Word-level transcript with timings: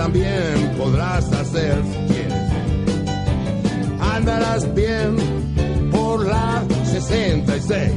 también 0.00 0.74
podrás 0.78 1.30
hacer 1.30 1.76
si 1.84 2.14
quieres. 2.14 2.50
Andarás 4.00 4.74
bien 4.74 5.14
por 5.90 6.24
la 6.24 6.64
66. 6.90 7.92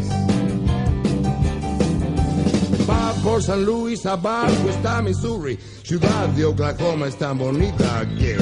Va 2.89 3.13
por 3.23 3.41
San 3.41 3.63
Luis, 3.63 4.05
abajo 4.05 4.67
está 4.69 5.01
Missouri, 5.01 5.57
ciudad 5.83 6.27
de 6.35 6.43
Oklahoma 6.43 7.07
es 7.07 7.17
tan 7.17 7.37
bonita 7.37 8.05
que 8.19 8.35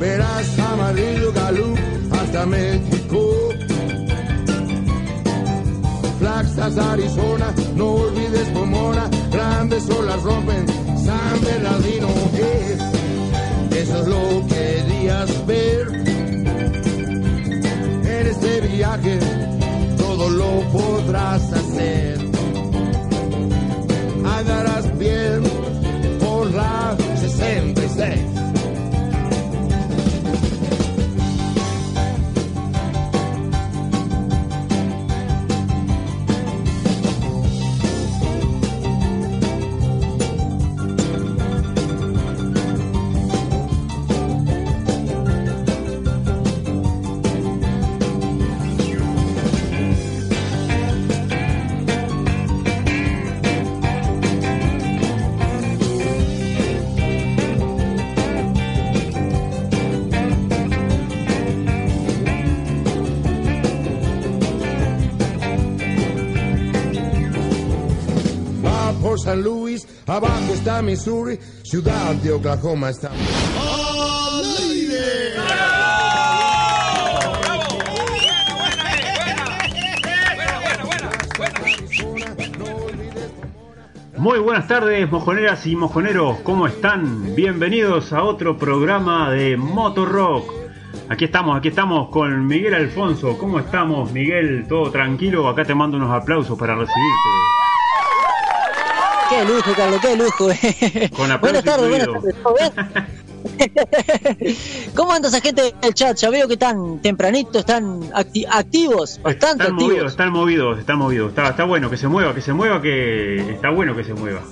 verás 0.00 0.58
amarillo 0.58 1.32
galú 1.32 1.76
hasta 2.10 2.44
México. 2.44 3.20
Flaxas, 6.18 6.76
Arizona, 6.76 7.54
no 7.76 7.86
olvides 7.86 8.48
Pomona, 8.48 9.08
grandes 9.30 9.88
olas 9.90 10.20
rompen 10.24 10.66
San 11.04 11.40
Bernardino. 11.44 12.08
eh, 12.34 12.95
Eso 13.78 14.00
es 14.00 14.06
lo 14.08 14.46
que 14.46 14.54
querías 14.54 15.46
ver 15.46 15.88
en 18.04 18.26
este 18.26 18.60
viaje, 18.62 19.18
todo 19.98 20.30
lo 20.30 20.60
podrás 20.72 21.52
hacer. 21.52 22.18
Andarás 24.24 24.98
bien 24.98 25.42
por 26.20 26.50
la 26.52 26.96
66. 27.20 28.35
San 69.36 69.44
Luis, 69.44 69.86
abajo 70.06 70.54
está 70.54 70.80
Missouri, 70.80 71.38
ciudad 71.62 72.14
de 72.14 72.32
Oklahoma 72.32 72.88
está. 72.88 73.10
Muy 84.16 84.38
buenas 84.38 84.66
tardes, 84.66 85.10
mojoneras 85.10 85.66
y 85.66 85.76
mojoneros, 85.76 86.38
¿cómo 86.40 86.66
están? 86.66 87.34
Bienvenidos 87.34 88.14
a 88.14 88.22
otro 88.22 88.56
programa 88.56 89.30
de 89.30 89.58
Motor 89.58 90.12
Rock. 90.12 90.52
Aquí 91.10 91.26
estamos, 91.26 91.58
aquí 91.58 91.68
estamos 91.68 92.08
con 92.08 92.46
Miguel 92.46 92.74
Alfonso. 92.74 93.36
¿Cómo 93.36 93.60
estamos, 93.60 94.10
Miguel? 94.12 94.64
¿Todo 94.66 94.90
tranquilo? 94.90 95.46
Acá 95.46 95.64
te 95.64 95.74
mando 95.74 95.98
unos 95.98 96.10
aplausos 96.10 96.58
para 96.58 96.74
recibirte. 96.74 97.65
Qué 99.28 99.44
lujo, 99.44 99.74
Carlos, 99.76 100.00
qué 100.00 100.16
lujo. 100.16 100.48
Con 101.16 101.40
buenas 101.40 101.64
tardes, 101.64 101.88
buenas 101.88 102.08
tardes. 102.08 102.34
¿Cómo 104.94 105.12
anda 105.12 105.28
esa 105.28 105.40
gente 105.40 105.74
del 105.80 105.94
chat? 105.94 106.16
Ya 106.16 106.30
veo 106.30 106.46
que 106.46 106.54
están 106.54 107.00
tempranitos, 107.00 107.56
están 107.56 108.02
acti- 108.12 108.46
activos, 108.48 109.20
bastante 109.22 109.64
Están 109.64 109.72
activos. 109.72 109.82
movidos, 109.92 110.10
están 110.12 110.32
movidos, 110.32 110.78
están 110.78 110.98
movidos. 110.98 111.28
Está, 111.30 111.48
está 111.48 111.64
bueno 111.64 111.88
que 111.90 111.96
se 111.96 112.08
mueva, 112.08 112.34
que 112.34 112.40
se 112.40 112.52
mueva, 112.52 112.80
que 112.82 113.52
está 113.52 113.70
bueno 113.70 113.94
que 113.96 114.04
se 114.04 114.14
mueva. 114.14 114.42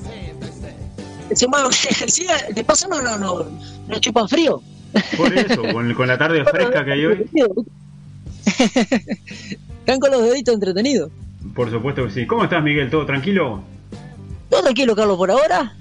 Se 1.34 1.46
mueven- 1.48 1.72
sí, 2.08 2.26
de 2.54 2.64
paso 2.64 2.88
no, 2.88 3.02
no, 3.02 3.18
no, 3.18 3.44
no 3.88 3.98
chupan 4.00 4.28
frío. 4.28 4.62
Por 5.16 5.36
eso, 5.36 5.60
con, 5.72 5.92
con 5.94 6.06
la 6.06 6.16
tarde 6.16 6.44
fresca 6.44 6.84
que 6.84 6.92
hay 6.92 7.04
hoy, 7.06 7.26
Están 9.80 9.98
con 10.00 10.10
los 10.12 10.22
deditos 10.22 10.54
entretenidos. 10.54 11.10
por 11.54 11.68
supuesto 11.70 12.04
que 12.04 12.10
sí. 12.12 12.26
¿Cómo 12.26 12.44
estás, 12.44 12.62
Miguel? 12.62 12.90
¿Todo 12.90 13.04
tranquilo? 13.06 13.62
Todo 14.50 14.62
tranquilo, 14.62 14.96
Carlos, 14.96 15.16
por 15.16 15.30
ahora. 15.30 15.72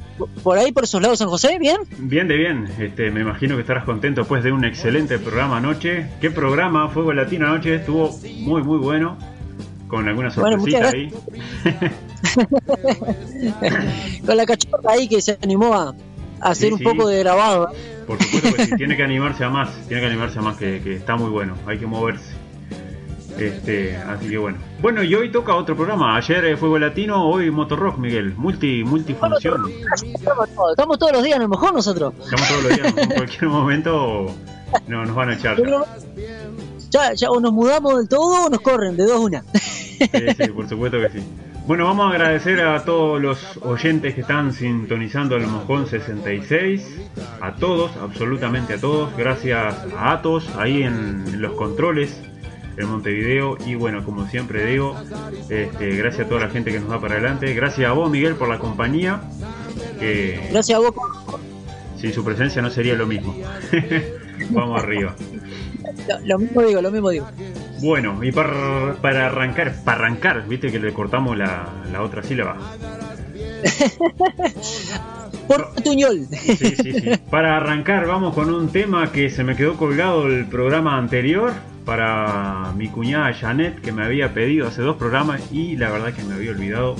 Por 0.43 0.57
ahí, 0.59 0.71
por 0.71 0.83
esos 0.83 1.01
lados, 1.01 1.17
San 1.19 1.27
José, 1.27 1.57
¿bien? 1.59 1.77
Bien 1.97 2.27
de 2.27 2.37
bien, 2.37 2.67
este, 2.79 3.09
me 3.09 3.21
imagino 3.21 3.55
que 3.55 3.61
estarás 3.61 3.83
contento 3.83 4.21
después 4.21 4.43
de 4.43 4.51
un 4.51 4.63
excelente 4.63 5.17
programa 5.17 5.57
anoche. 5.57 6.07
¿Qué 6.21 6.29
programa? 6.29 6.87
Fuego 6.89 7.13
Latino 7.13 7.47
anoche 7.47 7.75
estuvo 7.75 8.15
muy 8.41 8.61
muy 8.61 8.77
bueno, 8.77 9.17
con 9.87 10.07
alguna 10.07 10.29
sorpresita 10.29 10.89
ahí. 10.89 11.11
Con 14.25 14.37
la 14.37 14.45
cachorra 14.45 14.91
ahí 14.91 15.07
que 15.07 15.21
se 15.21 15.37
animó 15.43 15.73
a, 15.73 15.89
a 16.39 16.49
hacer 16.49 16.67
Sí, 16.69 16.73
un 16.73 16.79
sí. 16.79 16.83
poco 16.85 17.07
de 17.07 17.19
grabado. 17.19 17.69
Por 18.07 18.21
supuesto 18.21 18.53
que 18.55 18.65
sí, 18.65 18.75
tiene 18.75 18.95
que 18.95 19.03
animarse 19.03 19.43
a 19.43 19.49
más, 19.49 19.69
tiene 19.87 20.01
que 20.01 20.07
animarse 20.09 20.39
a 20.39 20.41
más, 20.41 20.57
que, 20.57 20.81
que 20.83 20.95
está 20.95 21.15
muy 21.15 21.29
bueno, 21.29 21.55
hay 21.65 21.77
que 21.79 21.85
moverse. 21.87 22.31
Este, 23.37 23.95
así 23.97 24.29
que 24.29 24.37
bueno. 24.37 24.57
Bueno, 24.81 25.03
y 25.03 25.13
hoy 25.15 25.31
toca 25.31 25.55
otro 25.55 25.75
programa. 25.75 26.15
Ayer 26.15 26.45
eh, 26.45 26.57
Fuego 26.57 26.77
Latino, 26.77 27.27
hoy 27.27 27.49
Motorrock, 27.51 27.97
Miguel. 27.97 28.33
Multi, 28.35 28.83
multifunción. 28.83 29.63
Estamos 30.13 30.99
todos, 30.99 31.11
los 31.13 31.23
días 31.23 31.37
en 31.37 31.43
el 31.43 31.47
mojón 31.47 31.73
nosotros. 31.73 32.13
Estamos 32.19 32.47
todos 32.47 32.63
los 32.63 32.75
días, 32.75 32.97
en 32.97 33.09
cualquier 33.09 33.45
momento 33.47 34.27
no, 34.87 35.05
nos 35.05 35.15
van 35.15 35.29
a 35.29 35.33
echar. 35.33 35.57
Ya. 35.57 35.83
Ya, 36.89 37.13
ya 37.13 37.29
o 37.31 37.39
nos 37.39 37.51
mudamos 37.51 37.97
del 37.97 38.07
todo 38.07 38.45
o 38.45 38.49
nos 38.49 38.61
corren, 38.61 38.95
de 38.95 39.05
dos 39.05 39.19
una. 39.19 39.43
Sí, 39.53 40.09
sí, 40.37 40.47
por 40.51 40.69
supuesto 40.69 40.99
que 40.99 41.09
sí. 41.09 41.23
Bueno, 41.65 41.85
vamos 41.85 42.07
a 42.07 42.09
agradecer 42.09 42.61
a 42.61 42.83
todos 42.83 43.21
los 43.21 43.57
oyentes 43.61 44.13
que 44.13 44.21
están 44.21 44.51
sintonizando 44.53 45.37
el 45.37 45.47
Mojón 45.47 45.87
66. 45.87 46.99
A 47.41 47.55
todos, 47.55 47.91
absolutamente 47.97 48.73
a 48.73 48.81
todos. 48.81 49.15
Gracias 49.15 49.75
a 49.97 50.11
Atos 50.11 50.49
ahí 50.57 50.83
en 50.83 51.41
los 51.41 51.53
controles 51.53 52.21
en 52.77 52.89
Montevideo. 52.89 53.57
Y 53.65 53.75
bueno, 53.75 54.03
como 54.03 54.27
siempre 54.27 54.65
digo, 54.65 54.95
este, 55.49 55.95
gracias 55.95 56.25
a 56.25 56.29
toda 56.29 56.41
la 56.41 56.49
gente 56.49 56.71
que 56.71 56.79
nos 56.79 56.89
da 56.89 56.99
para 56.99 57.15
adelante. 57.15 57.53
Gracias 57.53 57.89
a 57.89 57.93
vos, 57.93 58.09
Miguel, 58.09 58.35
por 58.35 58.49
la 58.49 58.59
compañía. 58.59 59.21
Que 59.99 60.47
Gracias 60.51 60.77
a 60.77 60.81
vos. 60.81 60.93
sin 61.97 62.13
su 62.13 62.23
presencia 62.23 62.61
no 62.61 62.69
sería 62.69 62.95
lo 62.95 63.07
mismo. 63.07 63.35
vamos 64.49 64.81
arriba. 64.81 65.15
Lo, 66.07 66.19
lo 66.25 66.39
mismo 66.39 66.61
digo, 66.61 66.81
lo 66.81 66.91
mismo 66.91 67.09
digo. 67.09 67.27
Bueno, 67.81 68.23
y 68.23 68.31
para, 68.31 68.95
para 69.01 69.25
arrancar, 69.27 69.75
para 69.83 69.97
arrancar, 69.97 70.47
viste 70.47 70.71
que 70.71 70.79
le 70.79 70.93
cortamos 70.93 71.37
la, 71.37 71.67
la 71.91 72.01
otra 72.01 72.23
sílaba. 72.23 72.57
Por 75.47 75.73
Tuñol. 75.83 76.25
Sí, 76.31 76.55
sí, 76.55 76.75
sí. 76.75 77.01
Para 77.29 77.57
arrancar, 77.57 78.07
vamos 78.07 78.33
con 78.33 78.53
un 78.53 78.69
tema 78.69 79.11
que 79.11 79.29
se 79.29 79.43
me 79.43 79.55
quedó 79.55 79.75
colgado 79.75 80.27
el 80.27 80.45
programa 80.45 80.97
anterior 80.97 81.51
para 81.85 82.71
mi 82.77 82.87
cuñada 82.87 83.33
Janet, 83.33 83.81
que 83.81 83.91
me 83.91 84.03
había 84.03 84.33
pedido 84.33 84.67
hace 84.67 84.81
dos 84.81 84.97
programas 84.97 85.41
y 85.51 85.75
la 85.77 85.89
verdad 85.91 86.13
que 86.13 86.23
me 86.23 86.33
había 86.35 86.51
olvidado. 86.51 86.95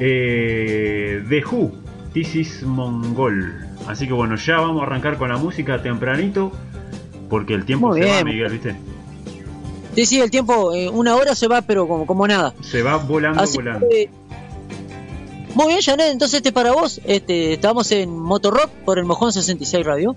Eh, 0.00 1.24
The 1.28 1.44
Who, 1.44 1.72
This 2.12 2.34
is 2.36 2.62
Mongol. 2.62 3.66
Así 3.86 4.06
que 4.06 4.12
bueno, 4.12 4.36
ya 4.36 4.58
vamos 4.58 4.82
a 4.82 4.86
arrancar 4.86 5.16
con 5.16 5.28
la 5.28 5.36
música 5.36 5.82
tempranito, 5.82 6.52
porque 7.30 7.54
el 7.54 7.64
tiempo 7.64 7.88
Muy 7.88 8.00
se 8.02 8.06
va, 8.08 8.22
bien. 8.22 8.24
Miguel, 8.26 8.52
¿viste? 8.52 8.76
Sí, 9.94 10.04
sí, 10.06 10.20
el 10.20 10.30
tiempo, 10.30 10.74
eh, 10.74 10.88
una 10.90 11.16
hora 11.16 11.34
se 11.34 11.48
va, 11.48 11.62
pero 11.62 11.88
como, 11.88 12.06
como 12.06 12.26
nada. 12.28 12.52
Se 12.60 12.82
va 12.82 12.96
volando, 12.96 13.42
Así 13.42 13.56
volando. 13.56 13.86
que, 13.88 14.10
muy 15.54 15.68
bien, 15.68 15.80
Janet, 15.80 16.12
entonces 16.12 16.36
este 16.38 16.52
para 16.52 16.72
vos. 16.72 17.00
Este, 17.06 17.54
estamos 17.54 17.90
en 17.92 18.10
Motorrock 18.14 18.68
por 18.84 18.98
el 18.98 19.06
Mojón 19.06 19.32
66 19.32 19.86
Radio. 19.86 20.14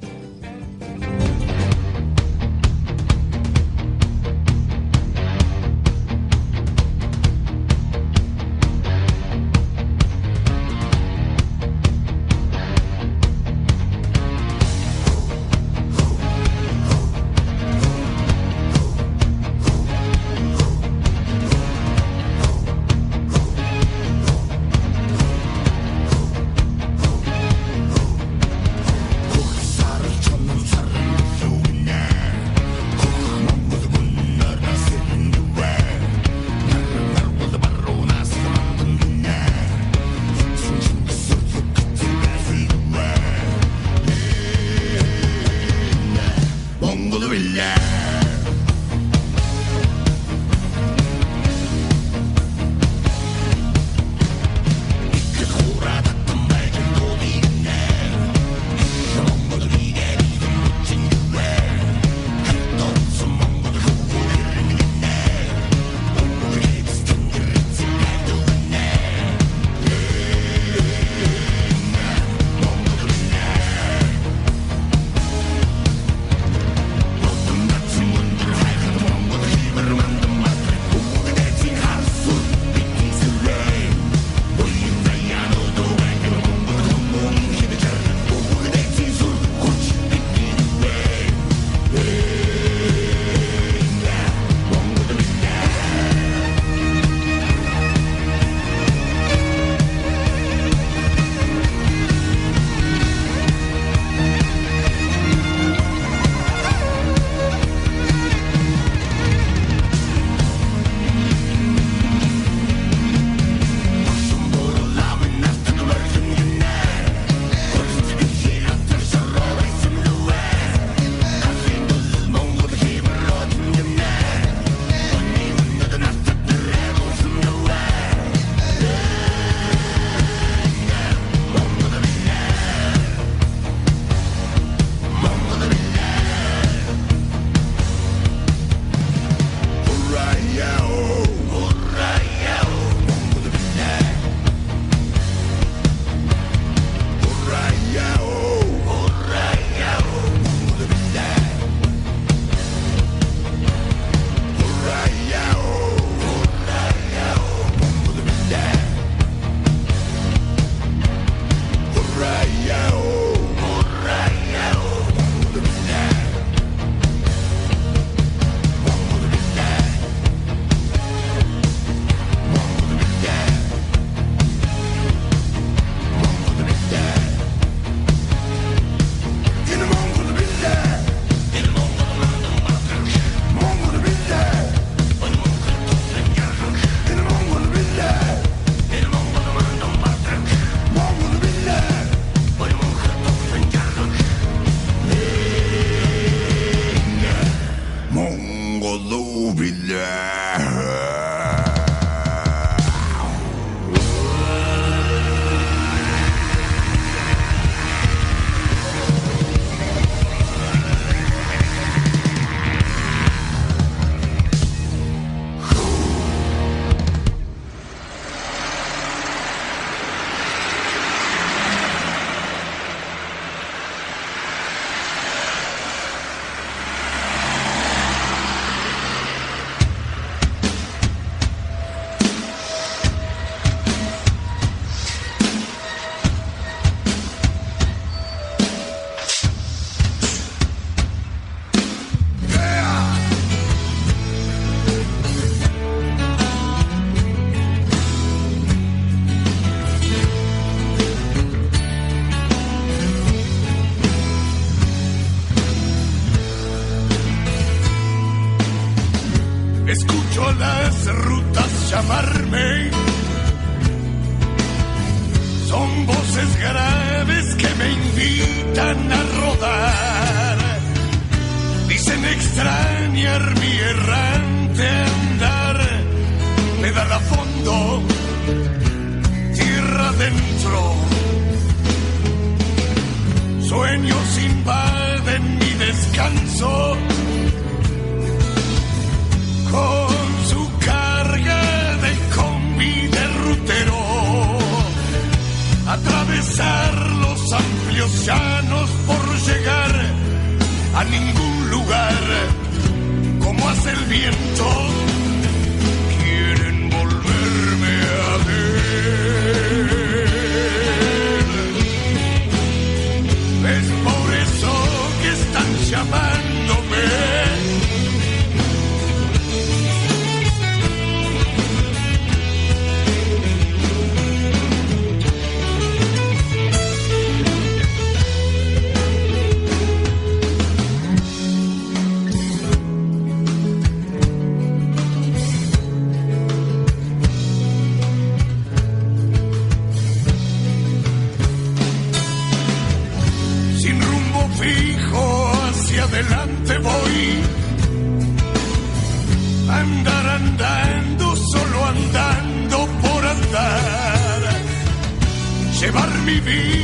be. 356.49 356.78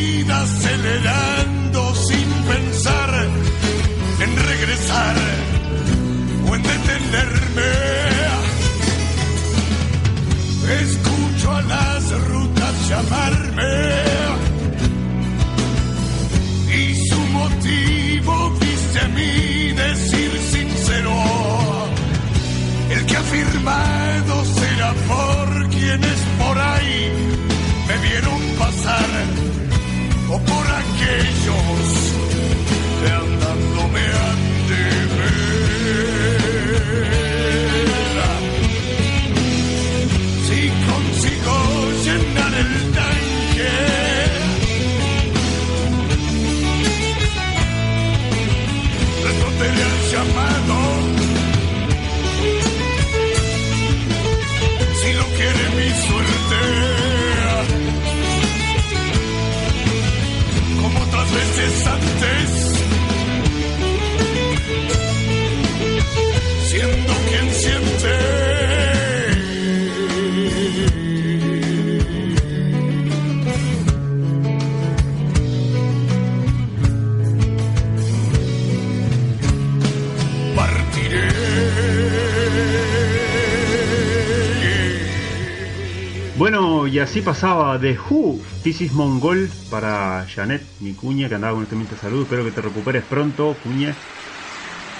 Bueno, 86.85 86.97
y 86.97 86.99
así 86.99 87.21
pasaba 87.21 87.79
de 87.79 87.97
Who, 87.97 88.39
This 88.61 88.81
is 88.81 88.91
Mongol 88.93 89.49
para 89.71 90.23
Janet, 90.29 90.61
mi 90.81 90.93
cuña, 90.93 91.27
que 91.27 91.33
andaba 91.33 91.55
con 91.55 91.63
este 91.63 91.75
de 91.75 91.99
salud. 91.99 92.21
Espero 92.21 92.45
que 92.45 92.51
te 92.51 92.61
recuperes 92.61 93.03
pronto, 93.03 93.55
cuña. 93.63 93.95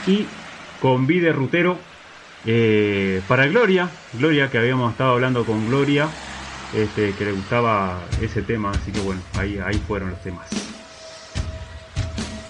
Y 0.08 0.26
con 0.82 1.06
Vide 1.06 1.32
Rutero 1.32 1.78
eh, 2.44 3.22
para 3.28 3.46
Gloria, 3.46 3.88
Gloria, 4.14 4.50
que 4.50 4.58
habíamos 4.58 4.94
estado 4.94 5.12
hablando 5.12 5.46
con 5.46 5.68
Gloria, 5.68 6.10
este, 6.74 7.14
que 7.14 7.26
le 7.26 7.34
gustaba 7.34 8.00
ese 8.20 8.42
tema. 8.42 8.72
Así 8.72 8.92
que 8.92 9.02
bueno, 9.02 9.22
ahí, 9.38 9.60
ahí 9.64 9.80
fueron 9.88 10.10
los 10.10 10.24
temas. 10.24 10.48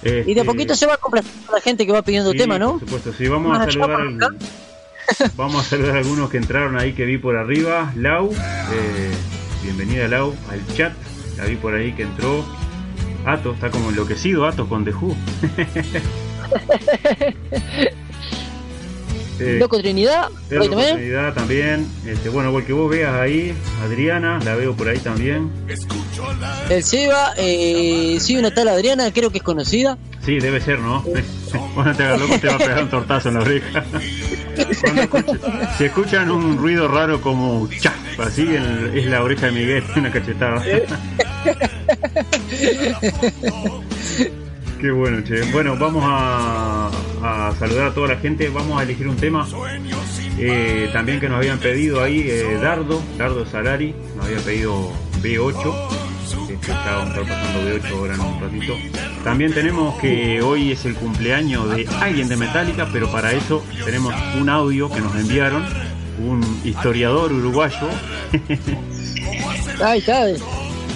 Y 0.02 0.08
de 0.08 0.12
a 0.12 0.22
Este, 0.22 0.46
poquito 0.46 0.76
se 0.76 0.86
va 0.86 0.96
complaciendo 0.96 1.52
la 1.52 1.60
gente 1.60 1.86
que 1.86 1.92
va 1.92 2.04
pidiendo 2.04 2.32
sí, 2.32 2.38
tema, 2.38 2.58
¿no? 2.58 2.72
Por 2.72 2.80
supuesto, 2.80 3.12
sí, 3.12 3.28
vamos 3.28 3.60
a 3.60 3.70
saludar. 3.70 4.32
Vamos 5.36 5.66
a 5.66 5.70
saludar 5.70 5.98
a 5.98 6.00
algunos 6.00 6.30
que 6.30 6.38
entraron 6.38 6.80
ahí 6.80 6.94
que 6.94 7.06
vi 7.06 7.18
por 7.18 7.36
arriba. 7.36 7.92
Lau, 7.96 8.32
eh, 8.32 9.12
bienvenida 9.64 10.08
Lau 10.08 10.36
al 10.50 10.66
chat. 10.76 10.94
La 11.38 11.46
vi 11.46 11.56
por 11.56 11.74
ahí 11.74 11.94
que 11.94 12.04
entró. 12.04 12.46
Ato, 13.26 13.54
está 13.54 13.72
como 13.72 13.90
enloquecido 13.90 14.46
Ato 14.46 14.68
con 14.68 14.86
The 14.86 14.92
Who. 14.92 15.16
Eh, 19.40 19.58
Loco 19.60 19.78
Trinidad, 19.78 20.30
Pedro 20.48 20.78
ahí 20.78 21.34
también. 21.34 21.88
Este, 22.06 22.30
bueno, 22.30 22.52
porque 22.52 22.72
vos 22.72 22.90
veas 22.90 23.14
ahí, 23.16 23.54
Adriana, 23.84 24.40
la 24.46 24.56
veo 24.56 24.76
por 24.76 24.88
ahí 24.88 25.00
también. 25.00 25.52
El 26.70 26.84
Seba, 26.84 27.34
eh, 27.38 28.18
sí, 28.22 28.38
una 28.38 28.54
tal 28.54 28.70
Adriana, 28.70 29.12
creo 29.12 29.32
que 29.32 29.40
es 29.40 29.44
conocida. 29.44 29.98
Sí, 30.26 30.40
debe 30.40 30.62
ser, 30.62 30.80
¿no? 30.80 31.04
Cuando 31.74 31.96
te 31.96 32.04
hagas 32.04 32.22
loco 32.22 32.40
te 32.40 32.48
va 32.48 32.56
a 32.56 32.58
pegar 32.58 32.84
un 32.84 32.90
tortazo 32.90 33.30
en 33.30 33.36
la 33.36 33.42
oreja. 33.42 33.84
Si 35.78 35.86
escuchan 35.86 36.32
un 36.32 36.58
ruido 36.58 36.88
raro 36.88 37.22
como 37.22 37.68
cha, 37.80 37.94
así 38.20 38.48
es 38.94 39.06
la 39.06 39.24
oreja 39.24 39.48
de 39.48 39.52
Miguel, 39.52 39.84
una 39.96 40.12
cachetada. 40.12 40.64
Qué 44.80 44.92
bueno, 44.92 45.24
che. 45.24 45.42
Bueno, 45.52 45.78
vamos 45.78 46.04
a, 46.06 46.90
a 47.24 47.56
saludar 47.58 47.88
a 47.88 47.94
toda 47.94 48.10
la 48.10 48.18
gente. 48.18 48.50
Vamos 48.50 48.80
a 48.80 48.84
elegir 48.84 49.08
un 49.08 49.16
tema 49.16 49.48
eh, 50.38 50.90
también 50.92 51.20
que 51.20 51.30
nos 51.30 51.38
habían 51.38 51.60
pedido 51.60 52.04
ahí, 52.04 52.26
eh, 52.30 52.58
Dardo, 52.62 53.02
Dardo 53.18 53.46
Salari, 53.46 53.96
nos 54.16 54.26
había 54.26 54.40
pedido 54.40 54.92
B8. 55.22 55.74
Este, 56.56 56.72
estábamos 56.72 57.18
pasando 57.18 57.60
B8 57.70 57.92
ahora 57.92 58.14
en 58.16 58.20
un 58.22 58.42
ratito. 58.42 58.74
También 59.24 59.54
tenemos 59.54 60.00
que 60.00 60.42
hoy 60.42 60.72
es 60.72 60.86
el 60.86 60.96
cumpleaños 60.96 61.70
de 61.76 61.88
alguien 62.00 62.28
de 62.28 62.38
Metallica, 62.38 62.88
pero 62.92 63.12
para 63.12 63.34
eso 63.34 63.64
tenemos 63.84 64.14
un 64.40 64.50
audio 64.50 64.90
que 64.90 65.02
nos 65.02 65.16
enviaron, 65.16 65.66
un 66.20 66.42
historiador 66.64 67.34
uruguayo 67.34 67.90
Ahí 69.84 70.00
está. 70.00 70.26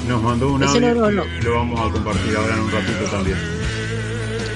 nos 0.08 0.24
mandó 0.24 0.54
un 0.54 0.64
audio 0.64 0.80
no, 0.80 0.96
no, 0.96 1.12
no. 1.12 1.26
y 1.26 1.42
lo 1.44 1.56
vamos 1.56 1.80
a 1.80 1.92
compartir 1.92 2.36
ahora 2.38 2.54
en 2.54 2.60
un 2.62 2.72
ratito 2.72 3.04
también. 3.12 3.38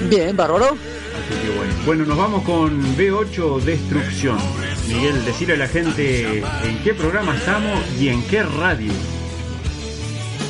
Bien, 0.08 0.36
bárbaro. 0.36 0.66
Así 0.66 1.40
que 1.42 1.56
bueno. 1.56 1.72
Bueno, 1.84 2.04
nos 2.06 2.16
vamos 2.16 2.42
con 2.44 2.96
B8 2.96 3.60
Destrucción. 3.60 4.38
Miguel, 4.88 5.24
decirle 5.24 5.54
a 5.54 5.58
la 5.58 5.68
gente 5.68 6.38
en 6.38 6.78
qué 6.82 6.94
programa 6.94 7.34
estamos 7.36 7.78
y 8.00 8.08
en 8.08 8.22
qué 8.24 8.42
radio. 8.42 8.92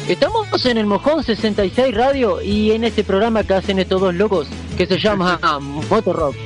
Estamos 0.08 0.66
en 0.66 0.76
el 0.76 0.84
Mojón 0.84 1.25
66 1.25 1.94
Radio 1.94 2.42
y 2.42 2.73
en 2.73 2.84
este 2.84 3.04
programa 3.04 3.42
que 3.42 3.54
hacen 3.54 3.78
estos 3.78 4.02
dos 4.02 4.14
locos 4.14 4.46
que 4.76 4.87
se 4.87 4.99
llama 4.99 5.40
Motorrock. 5.88 6.37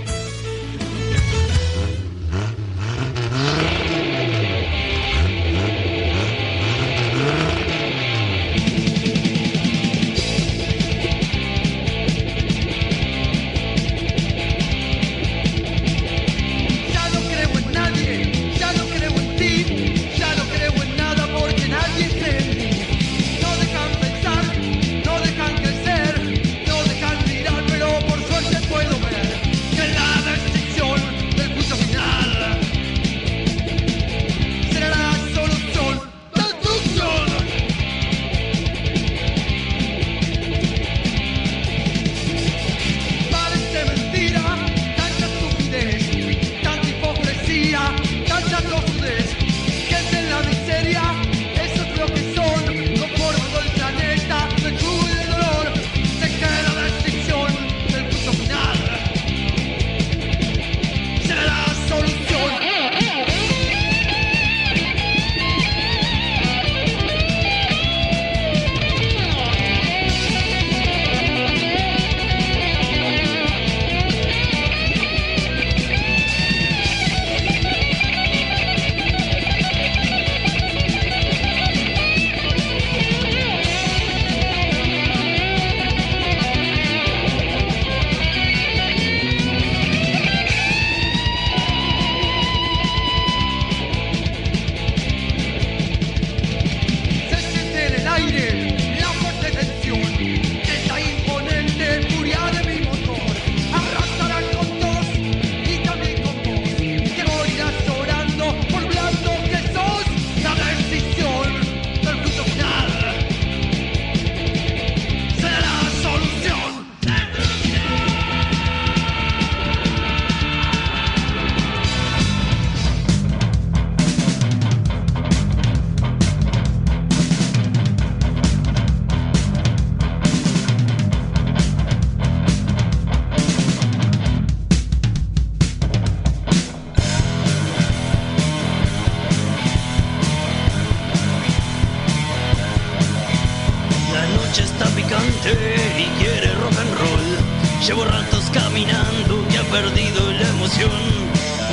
está 144.58 144.86
picante 144.86 145.52
y 145.98 146.22
quiere 146.22 146.52
rock 146.54 146.78
and 146.78 146.94
roll. 146.98 147.86
Llevo 147.86 148.04
ratos 148.04 148.44
caminando 148.52 149.44
y 149.50 149.56
ha 149.56 149.62
perdido 149.64 150.32
la 150.32 150.48
emoción. 150.48 150.90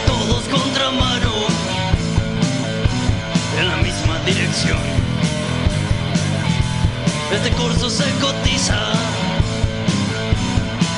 Todos 0.06 0.44
contra 0.46 0.92
mano, 0.92 1.34
en 3.60 3.68
la 3.68 3.78
misma 3.78 4.20
dirección. 4.26 4.80
Este 7.32 7.50
corso 7.52 7.90
se 7.90 8.10
cotiza 8.22 8.80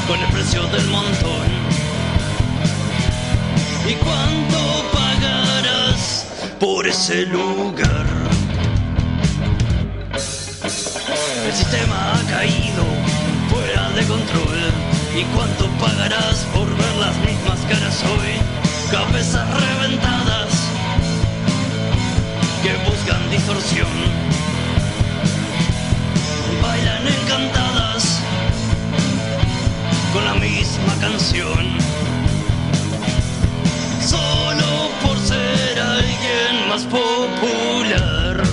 con 0.07 0.19
el 0.19 0.31
precio 0.31 0.63
del 0.67 0.87
montón. 0.87 1.47
¿Y 3.87 3.93
cuánto 3.93 4.59
pagarás 4.93 6.27
por 6.59 6.87
ese 6.87 7.25
lugar? 7.25 8.16
Sistema 11.57 12.13
ha 12.13 12.21
caído 12.29 12.85
fuera 13.49 13.89
de 13.89 14.03
control. 14.05 14.59
¿Y 15.19 15.23
cuánto 15.35 15.65
pagarás 15.83 16.45
por 16.53 16.67
ver 16.69 16.95
las 16.97 17.17
mismas 17.25 17.59
caras 17.67 18.03
hoy? 18.03 18.33
Cabezas 18.91 19.47
reventadas 19.65 20.51
que 22.61 22.73
buscan 22.87 23.29
distorsión. 23.31 23.97
Bailan 26.61 27.07
encantadas 27.07 28.19
con 30.13 30.25
la 30.25 30.35
misma 30.35 30.93
canción. 31.01 31.65
Solo 34.05 34.91
por 35.03 35.17
ser 35.19 35.79
alguien 35.79 36.69
más 36.69 36.83
popular. 36.83 38.46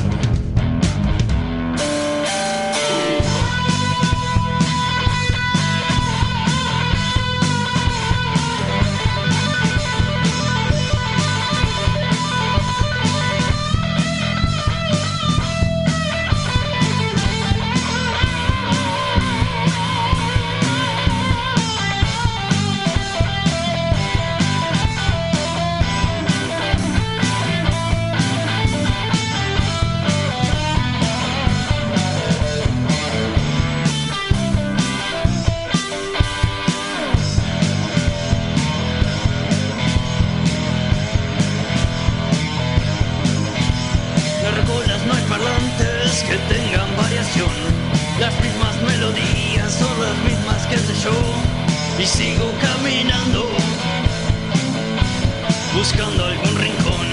Buscando 55.85 56.25
algún 56.25 56.57
rincón. 56.57 57.07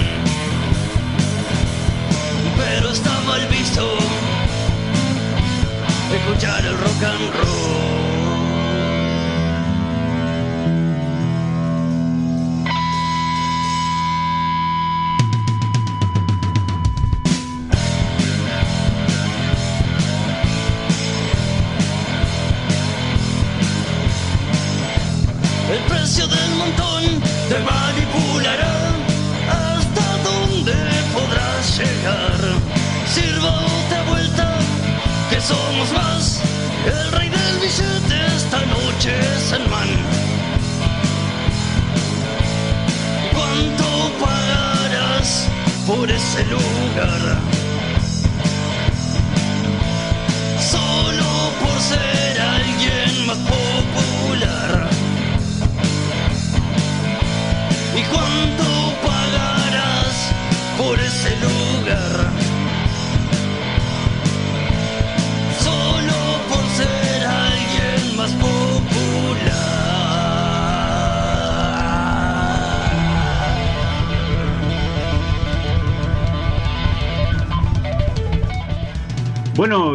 Pero 2.56 2.90
está 2.90 3.20
mal 3.26 3.46
visto 3.48 3.98
escuchar 6.10 6.64
el 6.64 6.78
rock 6.78 7.02
and 7.04 7.34
roll. 7.34 7.51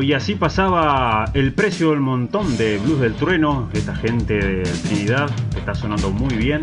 Y 0.07 0.13
así 0.13 0.35
pasaba 0.35 1.29
el 1.33 1.51
precio 1.51 1.89
del 1.89 1.99
montón 1.99 2.55
de 2.55 2.77
Blues 2.77 3.01
del 3.01 3.13
Trueno, 3.15 3.69
esta 3.73 3.93
gente 3.93 4.35
de 4.35 4.63
Trinidad, 4.63 5.29
que 5.51 5.59
está 5.59 5.75
sonando 5.75 6.11
muy 6.11 6.33
bien. 6.33 6.61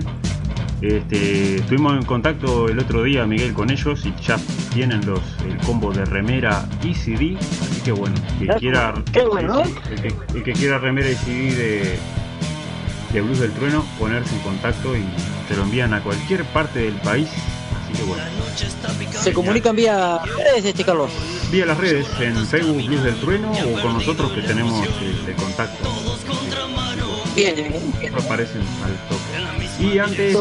Este, 0.80 1.56
estuvimos 1.56 1.92
en 1.92 2.06
contacto 2.06 2.70
el 2.70 2.78
otro 2.78 3.02
día, 3.02 3.26
Miguel, 3.26 3.52
con 3.52 3.68
ellos 3.68 4.06
y 4.06 4.14
ya 4.22 4.38
tienen 4.72 5.04
los 5.04 5.20
el 5.46 5.58
combo 5.58 5.92
de 5.92 6.06
remera 6.06 6.66
y 6.82 6.94
CD, 6.94 7.36
así 7.36 7.82
que 7.82 7.92
bueno, 7.92 8.16
que 8.38 8.46
quiera, 8.58 8.94
bueno. 9.30 9.62
el, 9.90 10.00
que, 10.00 10.14
el 10.38 10.42
que 10.42 10.52
quiera 10.54 10.78
remera 10.78 11.10
y 11.10 11.14
CD 11.14 11.54
de, 11.54 11.98
de 13.12 13.20
Blues 13.20 13.40
del 13.40 13.52
Trueno, 13.52 13.84
ponerse 13.98 14.34
en 14.36 14.40
contacto 14.40 14.96
y 14.96 15.04
se 15.48 15.54
lo 15.54 15.64
envían 15.64 15.92
a 15.92 16.02
cualquier 16.02 16.44
parte 16.46 16.78
del 16.78 16.94
país, 16.94 17.28
así 17.28 17.92
que 17.92 18.04
bueno. 18.04 18.22
Se 19.10 19.34
comunican 19.34 19.76
vía 19.76 20.18
redes, 20.38 20.64
este 20.64 20.82
Carlos. 20.82 21.10
Vía 21.50 21.66
las 21.66 21.78
redes, 21.78 22.06
en 22.20 22.36
Facebook 22.46 22.84
Blues 22.86 23.04
del 23.04 23.14
Trueno 23.20 23.52
o 23.52 23.80
con 23.82 23.94
nosotros 23.94 24.32
que 24.32 24.42
tenemos 24.42 24.86
el, 25.00 25.28
el 25.28 25.34
contacto. 25.36 25.88
Bien, 27.36 27.54
bien, 27.56 28.14
aparecen 28.14 28.62
al 28.84 28.92
toque. 29.08 29.84
Y 29.84 29.98
antes, 29.98 30.36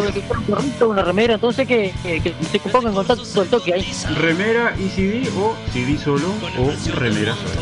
una 0.81 1.01
remera, 1.03 1.35
entonces 1.35 1.67
que, 1.67 1.93
que, 2.03 2.21
que 2.21 2.33
se 2.51 2.59
ponga 2.59 2.89
en 2.89 2.95
contacto 2.95 3.23
todo 3.25 3.43
el 3.43 3.49
toque 3.49 3.73
ahí. 3.73 3.91
remera 4.15 4.75
y 4.79 4.89
CD 4.89 5.29
o 5.37 5.55
CD 5.71 5.97
solo 5.97 6.27
o 6.57 6.71
remera 6.95 7.35
sola. 7.35 7.61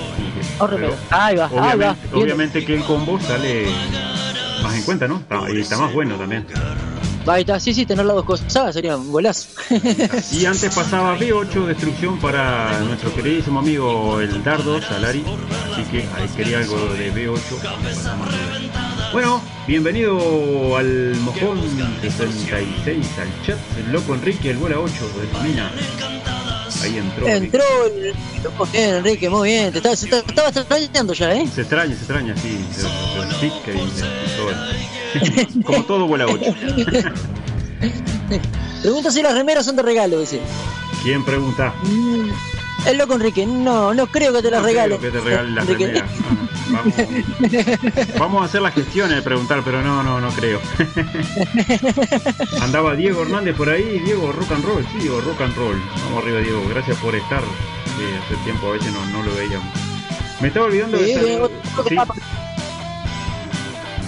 O 0.59 0.67
remera. 0.67 0.93
Ahí 1.09 1.35
va, 1.37 1.45
ahí 1.45 1.77
va. 1.77 1.91
Obviamente, 1.91 2.15
obviamente 2.15 2.65
que 2.65 2.75
el 2.75 2.83
combo 2.83 3.19
sale 3.19 3.67
más 4.61 4.75
en 4.75 4.83
cuenta, 4.83 5.07
¿no? 5.07 5.17
Está, 5.17 5.49
y 5.49 5.61
está 5.61 5.77
más 5.77 5.93
bueno 5.93 6.15
también. 6.15 6.45
Ahí 7.27 7.41
está, 7.41 7.59
sí, 7.59 7.73
sí, 7.73 7.85
tener 7.85 8.05
las 8.05 8.15
dos 8.15 8.25
cosas 8.25 8.73
sería 8.73 8.97
un 8.97 9.11
golazo. 9.11 9.49
Y 10.31 10.45
antes 10.45 10.73
pasaba 10.73 11.17
B8 11.17 11.65
destrucción 11.67 12.19
para 12.19 12.79
nuestro 12.79 13.13
queridísimo 13.13 13.59
amigo 13.59 14.19
el 14.19 14.43
Dardo 14.43 14.81
Salari. 14.81 15.23
Así 15.71 15.83
que 15.83 15.99
ahí 15.99 16.27
quería 16.35 16.59
algo 16.59 16.77
de 16.93 17.13
B8. 17.13 17.39
pasamos 17.83 18.27
B8. 18.27 19.11
Bueno, 19.13 19.41
bienvenido 19.67 20.77
al 20.77 21.15
Mojón 21.17 21.61
66, 22.01 23.05
al 23.19 23.45
chat. 23.45 23.57
El 23.77 23.91
loco 23.91 24.15
Enrique, 24.15 24.51
el 24.51 24.57
bola 24.57 24.79
8 24.79 24.93
de 24.93 25.47
mina. 25.47 25.71
Ahí 26.81 26.97
entró. 26.97 27.27
Entró 27.27 27.63
el. 27.85 28.15
Bien, 28.71 28.95
Enrique, 28.95 29.29
muy 29.29 29.49
bien. 29.49 29.71
Te 29.71 29.77
estaba, 29.77 29.95
se 29.95 30.07
te 30.07 30.17
estaba 30.17 30.49
extrañando 30.49 31.13
ya, 31.13 31.35
¿eh? 31.35 31.47
Se 31.53 31.61
extraña, 31.61 31.93
se 31.95 32.01
extraña, 32.01 32.35
sí. 32.37 32.57
Como 35.65 35.83
todo 35.83 36.07
bola 36.07 36.25
8. 36.29 36.53
Pregunta 38.81 39.11
si 39.11 39.21
las 39.21 39.33
remeras 39.33 39.65
son 39.65 39.75
de 39.75 39.83
regalo, 39.83 40.19
dice. 40.19 40.39
¿Quién 41.03 41.23
pregunta? 41.25 41.73
Mm, 41.83 42.29
El 42.87 42.97
loco 42.97 43.13
Enrique, 43.15 43.45
no, 43.45 43.93
no 43.93 44.07
creo 44.07 44.31
que 44.33 44.41
te 44.41 44.51
las 44.51 44.61
No 44.61 44.67
regale. 44.67 44.97
creo 44.97 45.11
que 45.11 45.17
te 45.19 45.23
regalen 45.23 45.55
las 45.55 45.67
Enrique. 45.67 45.87
remeras. 45.87 46.09
Vamos, 46.71 46.93
vamos 48.19 48.41
a 48.41 48.45
hacer 48.45 48.61
las 48.61 48.73
gestiones 48.73 49.15
de 49.17 49.21
preguntar, 49.21 49.61
pero 49.65 49.81
no, 49.81 50.01
no, 50.03 50.21
no 50.21 50.29
creo. 50.29 50.59
Andaba 52.61 52.95
Diego 52.95 53.23
Hernández 53.23 53.55
por 53.55 53.69
ahí, 53.69 53.99
Diego 54.05 54.31
rock 54.31 54.51
and 54.53 54.63
roll, 54.63 54.85
sí, 54.93 54.99
Diego 54.99 55.19
rock 55.21 55.41
and 55.41 55.55
roll. 55.57 55.81
Vamos 56.05 56.23
arriba 56.23 56.39
Diego, 56.39 56.63
gracias 56.69 56.97
por 56.99 57.13
estar. 57.15 57.41
Eh, 57.41 58.19
hace 58.25 58.35
tiempo 58.43 58.67
a 58.69 58.71
veces 58.73 58.91
no, 58.93 59.05
no 59.07 59.23
lo 59.23 59.35
veíamos. 59.35 59.67
Me 60.39 60.47
estaba 60.47 60.67
olvidando 60.67 60.97
Sí, 60.97 61.13
de 61.13 61.49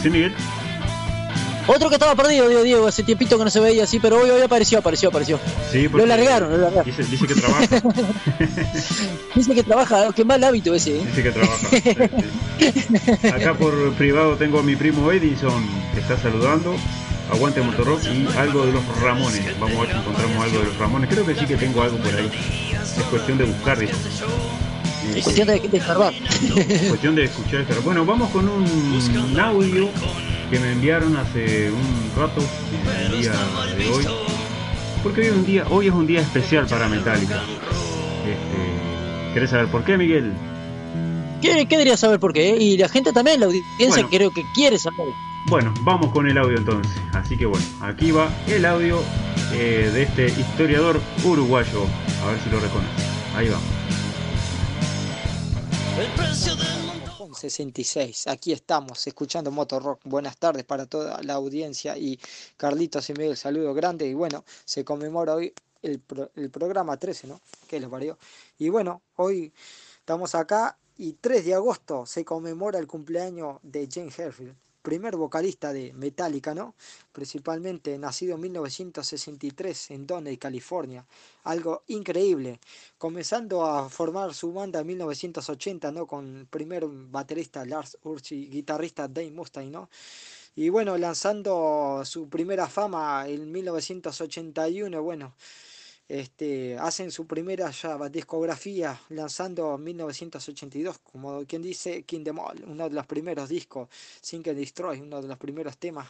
Sí, 0.02 0.10
Miguel. 0.10 0.34
Otro 1.68 1.88
que 1.90 1.96
estaba 1.96 2.16
perdido, 2.16 2.48
Diego, 2.50 2.64
Diego, 2.64 2.88
hace 2.88 3.04
tiempito 3.04 3.38
que 3.38 3.44
no 3.46 3.50
se 3.50 3.60
veía 3.60 3.84
así, 3.86 4.00
pero 4.00 4.20
hoy, 4.22 4.30
hoy 4.30 4.42
apareció, 4.42 4.80
apareció, 4.80 5.10
apareció. 5.10 5.40
Sí, 5.72 5.88
Lo 5.88 6.06
largaron, 6.06 6.52
lo 6.52 6.58
largaron. 6.58 6.86
Dice, 6.86 7.04
dice 7.04 7.26
que 7.28 7.36
trabaja. 7.36 7.68
Dice 9.36 9.56
que 9.56 9.64
trabaja, 9.64 10.12
qué 10.16 10.24
mal 10.26 10.44
hábito 10.44 10.74
ese, 10.76 10.98
¿eh? 11.00 11.04
Dice 11.06 11.24
que 11.24 11.32
trabaja. 11.32 11.68
Acá 13.36 13.54
por 13.56 13.94
privado 13.94 14.36
tengo 14.36 14.60
a 14.60 14.64
mi 14.64 14.76
primo 14.76 15.12
Edison 15.12 15.64
que 15.94 16.00
está 16.02 16.18
saludando. 16.18 16.76
Aguante 17.32 17.62
Motorrock 17.62 18.04
y 18.04 18.28
algo 18.38 18.66
de 18.66 18.74
los 18.74 18.84
Ramones. 19.02 19.58
Vamos 19.60 19.78
a 19.78 19.82
ver 19.82 19.92
si 19.92 19.98
encontramos 19.98 20.44
algo 20.44 20.60
de 20.60 20.66
los 20.66 20.78
Ramones. 20.78 21.10
Creo 21.10 21.26
que 21.26 21.34
sí 21.36 21.46
que 21.46 21.56
tengo 21.56 21.82
algo 21.82 21.98
por 21.98 22.14
ahí. 22.14 22.30
Es 22.74 23.04
cuestión 23.10 23.38
de 23.38 23.46
buscar, 23.46 23.80
dice. 23.80 23.94
Eh, 23.94 25.14
Es 25.20 25.24
cuestión 25.24 25.48
de, 25.48 25.60
de 25.60 25.78
escarbar. 25.78 26.14
cuestión 26.90 27.16
de 27.16 27.24
escuchar 27.24 27.62
esto. 27.62 27.82
Bueno, 27.84 28.06
vamos 28.06 28.30
con 28.32 28.48
un 28.50 29.40
audio 29.40 29.90
que 30.54 30.60
me 30.60 30.72
enviaron 30.74 31.18
hace 31.18 31.72
un 31.72 32.12
rato, 32.16 32.40
el 33.08 33.22
día 33.22 33.32
de 33.76 33.90
hoy. 33.90 34.06
Porque 35.02 35.22
hoy, 35.22 35.30
un 35.30 35.46
día, 35.48 35.66
hoy 35.68 35.88
es 35.88 35.94
un 35.94 36.06
día 36.06 36.22
especial 36.22 36.68
para 36.68 36.88
Metallica. 36.88 37.42
Este, 38.24 39.34
¿Querés 39.34 39.50
saber 39.50 39.68
por 39.70 39.84
qué, 39.84 39.98
Miguel? 39.98 40.32
¿Qué, 41.42 41.66
qué 41.66 41.76
debería 41.76 41.98
saber 41.98 42.20
por 42.20 42.34
qué? 42.34 42.56
Y 42.56 42.78
la 42.78 42.88
gente 42.88 43.12
también, 43.12 43.40
la 43.40 43.48
audiencia 43.48 43.88
Bueno. 43.88 44.10
creo 44.12 44.32
que 44.32 44.44
quiere 44.54 44.78
saber. 44.78 45.08
Bueno, 45.48 45.74
vamos 45.82 46.12
con 46.12 46.30
el 46.30 46.38
audio 46.38 46.56
entonces. 46.56 47.02
Así 47.14 47.36
que 47.36 47.48
bueno, 47.48 47.66
aquí 47.82 48.12
va 48.12 48.30
el 48.48 48.64
audio 48.66 49.02
eh, 49.54 49.90
de 49.92 50.04
este 50.04 50.28
historiador 50.40 51.02
uruguayo. 51.24 51.88
A 52.24 52.28
ver 52.30 52.40
si 52.44 52.52
lo 52.52 52.60
reconoce. 52.60 52.90
Ahí 53.36 53.50
va. 53.50 53.58
El 56.00 56.12
precio. 56.12 56.54
66. 57.50 58.28
Aquí 58.28 58.54
estamos 58.54 59.06
escuchando 59.06 59.52
Motorrock. 59.52 60.00
Buenas 60.06 60.38
tardes 60.38 60.64
para 60.64 60.86
toda 60.86 61.22
la 61.24 61.34
audiencia 61.34 61.98
y 61.98 62.20
Carlitos 62.58 63.10
y 63.10 63.14
Miguel, 63.14 63.36
saludo 63.38 63.74
grande. 63.74 64.08
Y 64.08 64.14
bueno, 64.14 64.46
se 64.66 64.86
conmemora 64.86 65.36
hoy 65.36 65.54
el, 65.82 66.00
pro- 66.00 66.32
el 66.36 66.50
programa 66.50 66.96
13, 66.98 67.28
¿no? 67.28 67.42
Que 67.68 67.80
les 67.80 67.90
parió. 67.90 68.18
Y 68.58 68.70
bueno, 68.70 69.02
hoy 69.18 69.52
estamos 70.00 70.36
acá 70.36 70.78
y 70.98 71.14
3 71.14 71.44
de 71.46 71.54
agosto 71.56 72.06
se 72.06 72.24
conmemora 72.24 72.80
el 72.80 72.88
cumpleaños 72.88 73.58
de 73.62 73.90
James 73.92 74.18
Hetfield, 74.18 74.56
primer 74.84 75.16
vocalista 75.16 75.74
de 75.74 75.94
Metallica, 75.94 76.54
¿no? 76.54 76.76
Principalmente 77.12 77.98
nacido 77.98 78.36
en 78.36 78.42
1963 78.42 79.92
en 79.92 80.06
Doney, 80.06 80.38
California. 80.38 81.06
Algo 81.46 81.84
increíble 81.88 82.60
comenzando 83.00 83.66
a 83.66 83.90
formar 83.90 84.34
su 84.34 84.54
banda 84.54 84.82
en 84.82 84.88
1980, 84.88 85.92
¿no? 85.92 86.06
Con 86.06 86.38
el 86.38 86.46
primer 86.46 86.86
baterista 86.88 87.66
Lars 87.66 87.98
Ulrich 88.04 88.50
guitarrista 88.52 89.08
Dave 89.08 89.32
Mustaine, 89.32 89.72
¿no? 89.72 89.90
Y 90.56 90.70
bueno, 90.70 90.98
lanzando 90.98 92.04
su 92.06 92.30
primera 92.30 92.68
fama 92.68 93.28
en 93.28 93.52
1981, 93.52 95.02
bueno, 95.02 95.34
este, 96.14 96.78
hacen 96.78 97.10
su 97.10 97.26
primera 97.26 97.72
ya 97.72 97.98
discografía 98.08 99.02
lanzando 99.10 99.74
en 99.74 99.84
1982, 99.84 101.00
como 101.00 101.44
quien 101.48 101.64
dice 101.64 102.04
King 102.04 102.24
the 102.24 102.32
Mall, 102.32 102.64
uno 102.68 102.88
de 102.88 102.94
los 102.94 103.08
primeros 103.08 103.50
discos, 103.50 103.90
Sink 104.22 104.50
and 104.50 104.58
Destroy, 104.58 105.02
uno 105.02 105.24
de 105.24 105.28
los 105.28 105.40
primeros 105.40 105.76
temas 105.78 106.08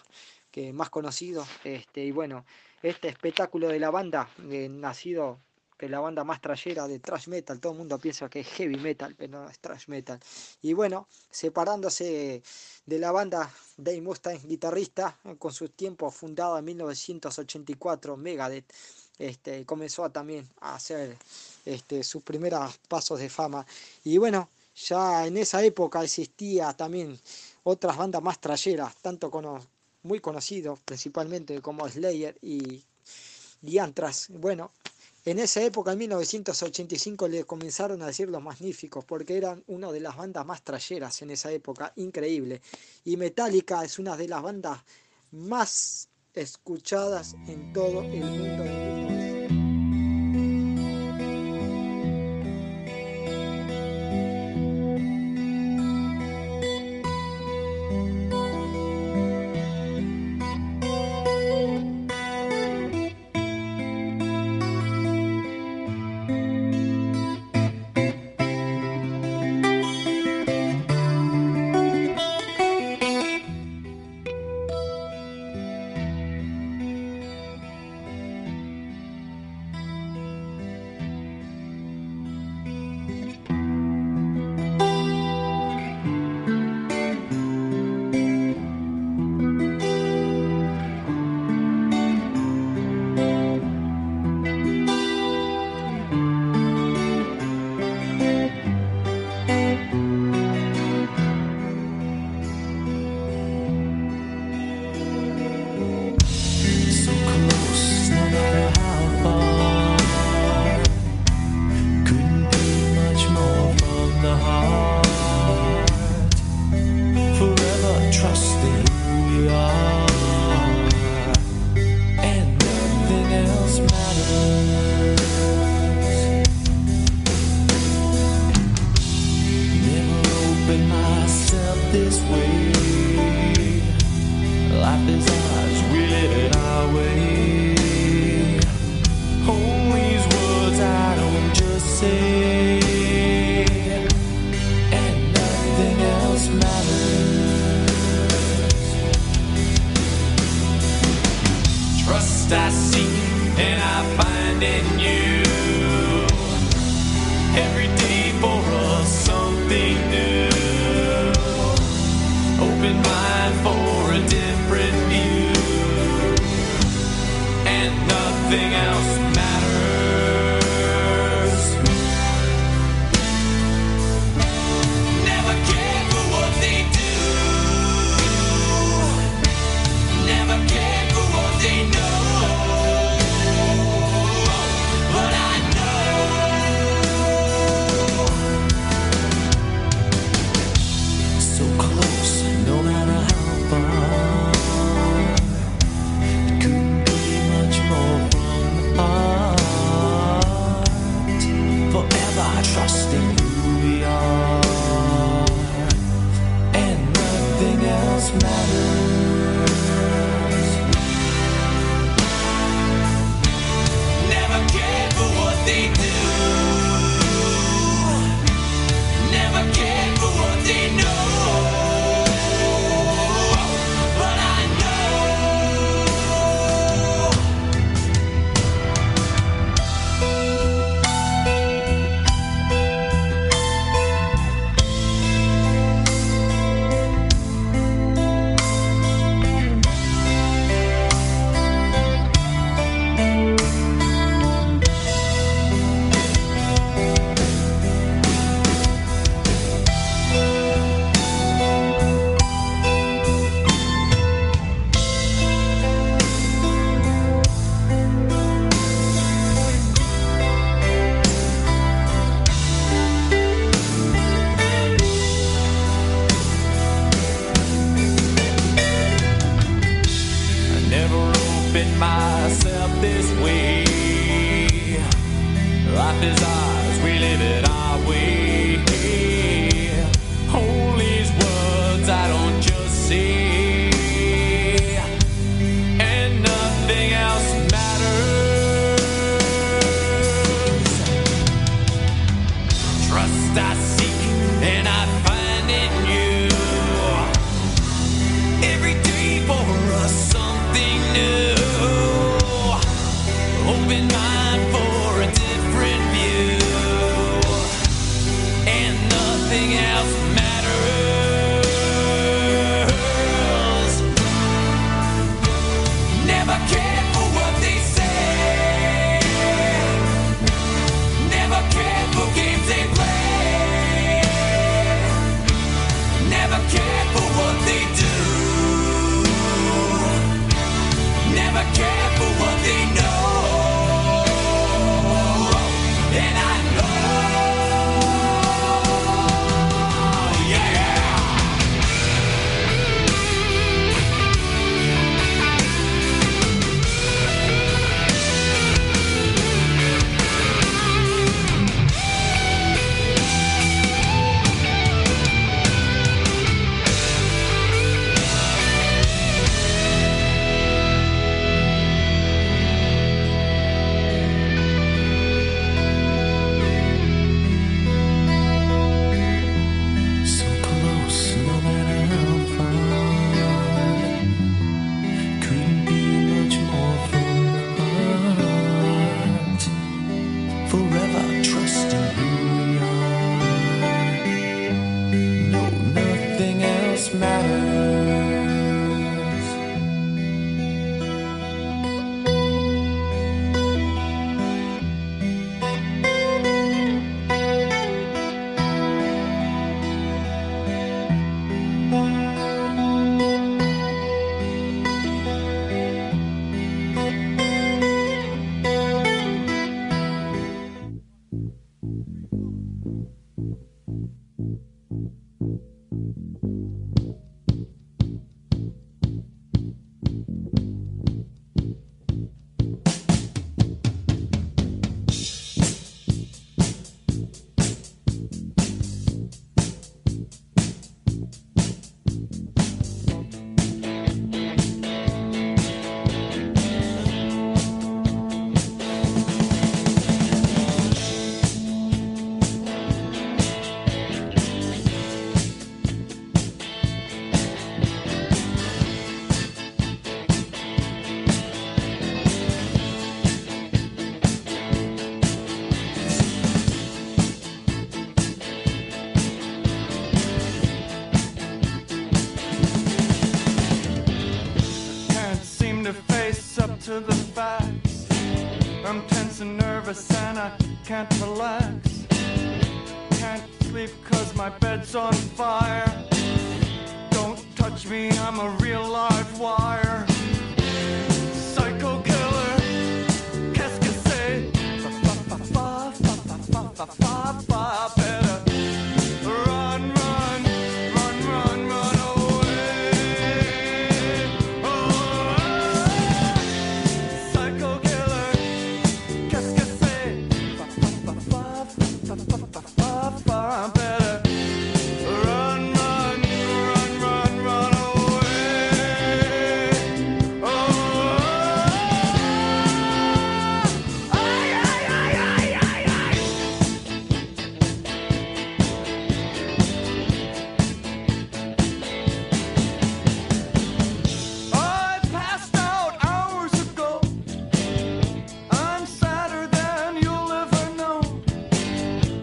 que 0.52 0.74
más 0.74 0.90
conocidos, 0.90 1.48
este, 1.64 2.04
y 2.04 2.12
bueno, 2.12 2.46
este 2.82 3.08
espectáculo 3.08 3.70
de 3.70 3.80
la 3.80 3.92
banda, 3.92 4.28
eh, 4.50 4.68
nacido 4.68 5.40
que 5.78 5.88
la 5.88 6.02
banda 6.02 6.26
más 6.26 6.42
trayera 6.42 6.86
de 6.88 7.00
thrash 7.00 7.30
metal, 7.30 7.62
todo 7.62 7.72
el 7.72 7.78
mundo 7.78 7.98
piensa 7.98 8.30
que 8.30 8.42
es 8.42 8.48
heavy 8.48 8.76
metal, 8.76 9.16
pero 9.18 9.40
no 9.40 9.50
es 9.50 9.60
thrash 9.60 9.88
metal. 9.88 10.20
Y 10.62 10.74
bueno, 10.74 11.08
separándose 11.30 12.44
de 12.86 13.00
la 13.00 13.12
banda 13.12 13.50
Dave 13.78 14.02
Mustaine, 14.02 14.46
guitarrista, 14.46 15.18
con 15.40 15.54
su 15.54 15.70
tiempo 15.70 16.12
fundada 16.12 16.60
en 16.60 16.66
1984, 16.66 18.18
Megadeth, 18.18 18.66
este, 19.20 19.66
comenzó 19.66 20.04
a 20.04 20.10
también 20.10 20.48
a 20.62 20.76
hacer 20.76 21.18
este, 21.66 22.04
sus 22.04 22.24
primeros 22.24 22.78
pasos 22.88 23.20
de 23.20 23.30
fama. 23.30 23.66
Y 24.04 24.18
bueno, 24.18 24.50
ya 24.76 25.26
en 25.28 25.38
esa 25.38 25.64
época 25.64 26.04
existía 26.04 26.74
también 26.74 27.20
otras 27.64 27.98
bandas 27.98 28.22
más 28.22 28.40
trayeras, 28.40 28.96
tanto 28.98 29.32
muy 30.04 30.20
conocidos 30.20 30.80
principalmente 30.84 31.62
como 31.62 31.88
Slayer 31.88 32.38
y 32.42 32.82
Diantras. 33.62 34.28
Bueno, 34.30 34.72
en 35.26 35.40
esa 35.40 35.62
época, 35.62 35.94
en 35.94 36.00
1985, 36.00 37.30
le 37.30 37.46
comenzaron 37.46 38.02
a 38.02 38.08
decir 38.08 38.28
los 38.28 38.44
magníficos, 38.44 39.06
porque 39.06 39.38
eran 39.38 39.64
una 39.68 39.90
de 39.90 40.02
las 40.02 40.18
bandas 40.18 40.46
más 40.46 40.62
trayeras 40.64 41.22
en 41.22 41.32
esa 41.32 41.50
época, 41.50 41.94
increíble. 41.96 42.62
Y 43.06 43.16
Metallica 43.16 43.86
es 43.86 44.00
una 44.00 44.18
de 44.18 44.28
las 44.28 44.42
bandas 44.42 44.80
más 45.32 46.10
escuchadas 46.34 47.36
en 47.48 47.74
todo 47.74 48.02
el 48.02 48.24
mundo 48.24 49.33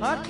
Hak 0.01 0.30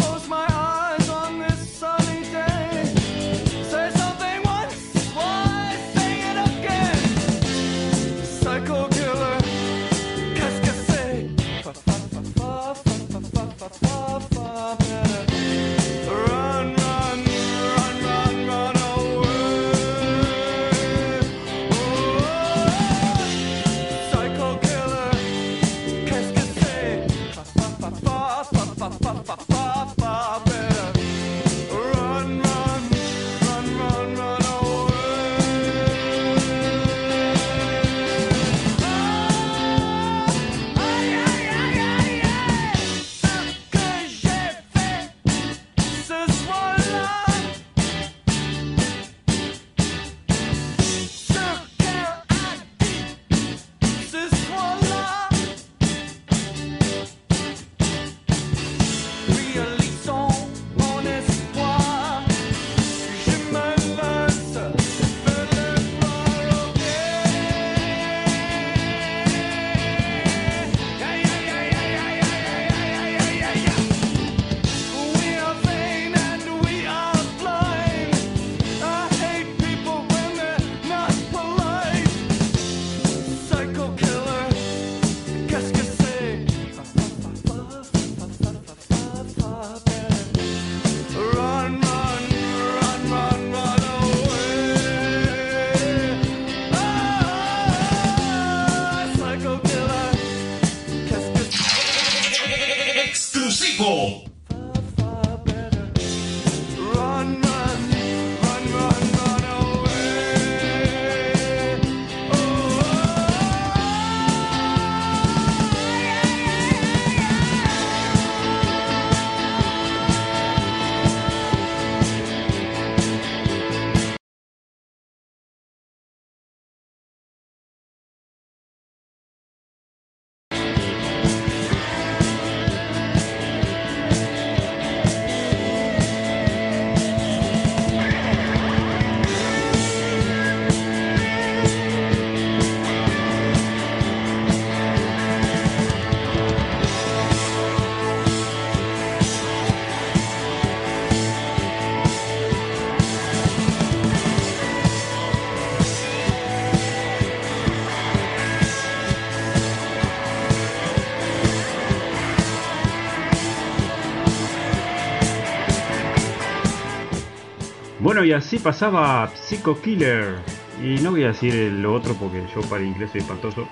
Bueno, 168.21 168.35
y 168.35 168.37
así 168.37 168.59
pasaba 168.59 169.31
Psycho 169.35 169.81
Killer. 169.81 170.35
Y 170.83 171.01
no 171.01 171.12
voy 171.12 171.25
a 171.25 171.29
decir 171.29 171.55
lo 171.73 171.95
otro 171.95 172.12
porque 172.14 172.45
yo 172.55 172.61
para 172.68 172.83
el 172.83 172.89
inglés 172.89 173.11
soy 173.12 173.23
espantoso. 173.23 173.66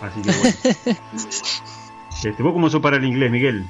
Así 0.00 0.22
que 0.22 0.30
bueno. 0.30 0.98
Este, 2.24 2.42
¿Vos 2.42 2.52
cómo 2.54 2.70
sos 2.70 2.80
para 2.80 2.96
el 2.96 3.04
inglés, 3.04 3.30
Miguel? 3.30 3.66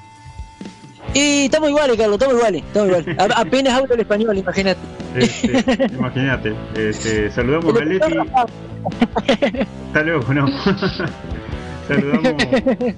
Y 1.15 1.47
estamos 1.47 1.69
iguales, 1.71 1.97
Carlos, 1.97 2.15
estamos 2.15 2.37
iguales. 2.37 2.63
Estamos 2.63 2.89
iguales. 2.89 3.19
A- 3.37 3.41
apenas 3.41 3.73
hablo 3.73 3.95
el 3.95 4.01
español, 4.01 4.37
imagínate. 4.39 4.81
Este, 5.15 5.87
imagínate. 5.93 6.55
Este, 6.77 7.31
saludamos 7.31 7.75
a 7.81 7.85
Leti. 7.85 8.19
Hasta 9.89 10.03
luego, 10.03 10.35
no. 10.35 10.47
saludamos, 11.87 12.34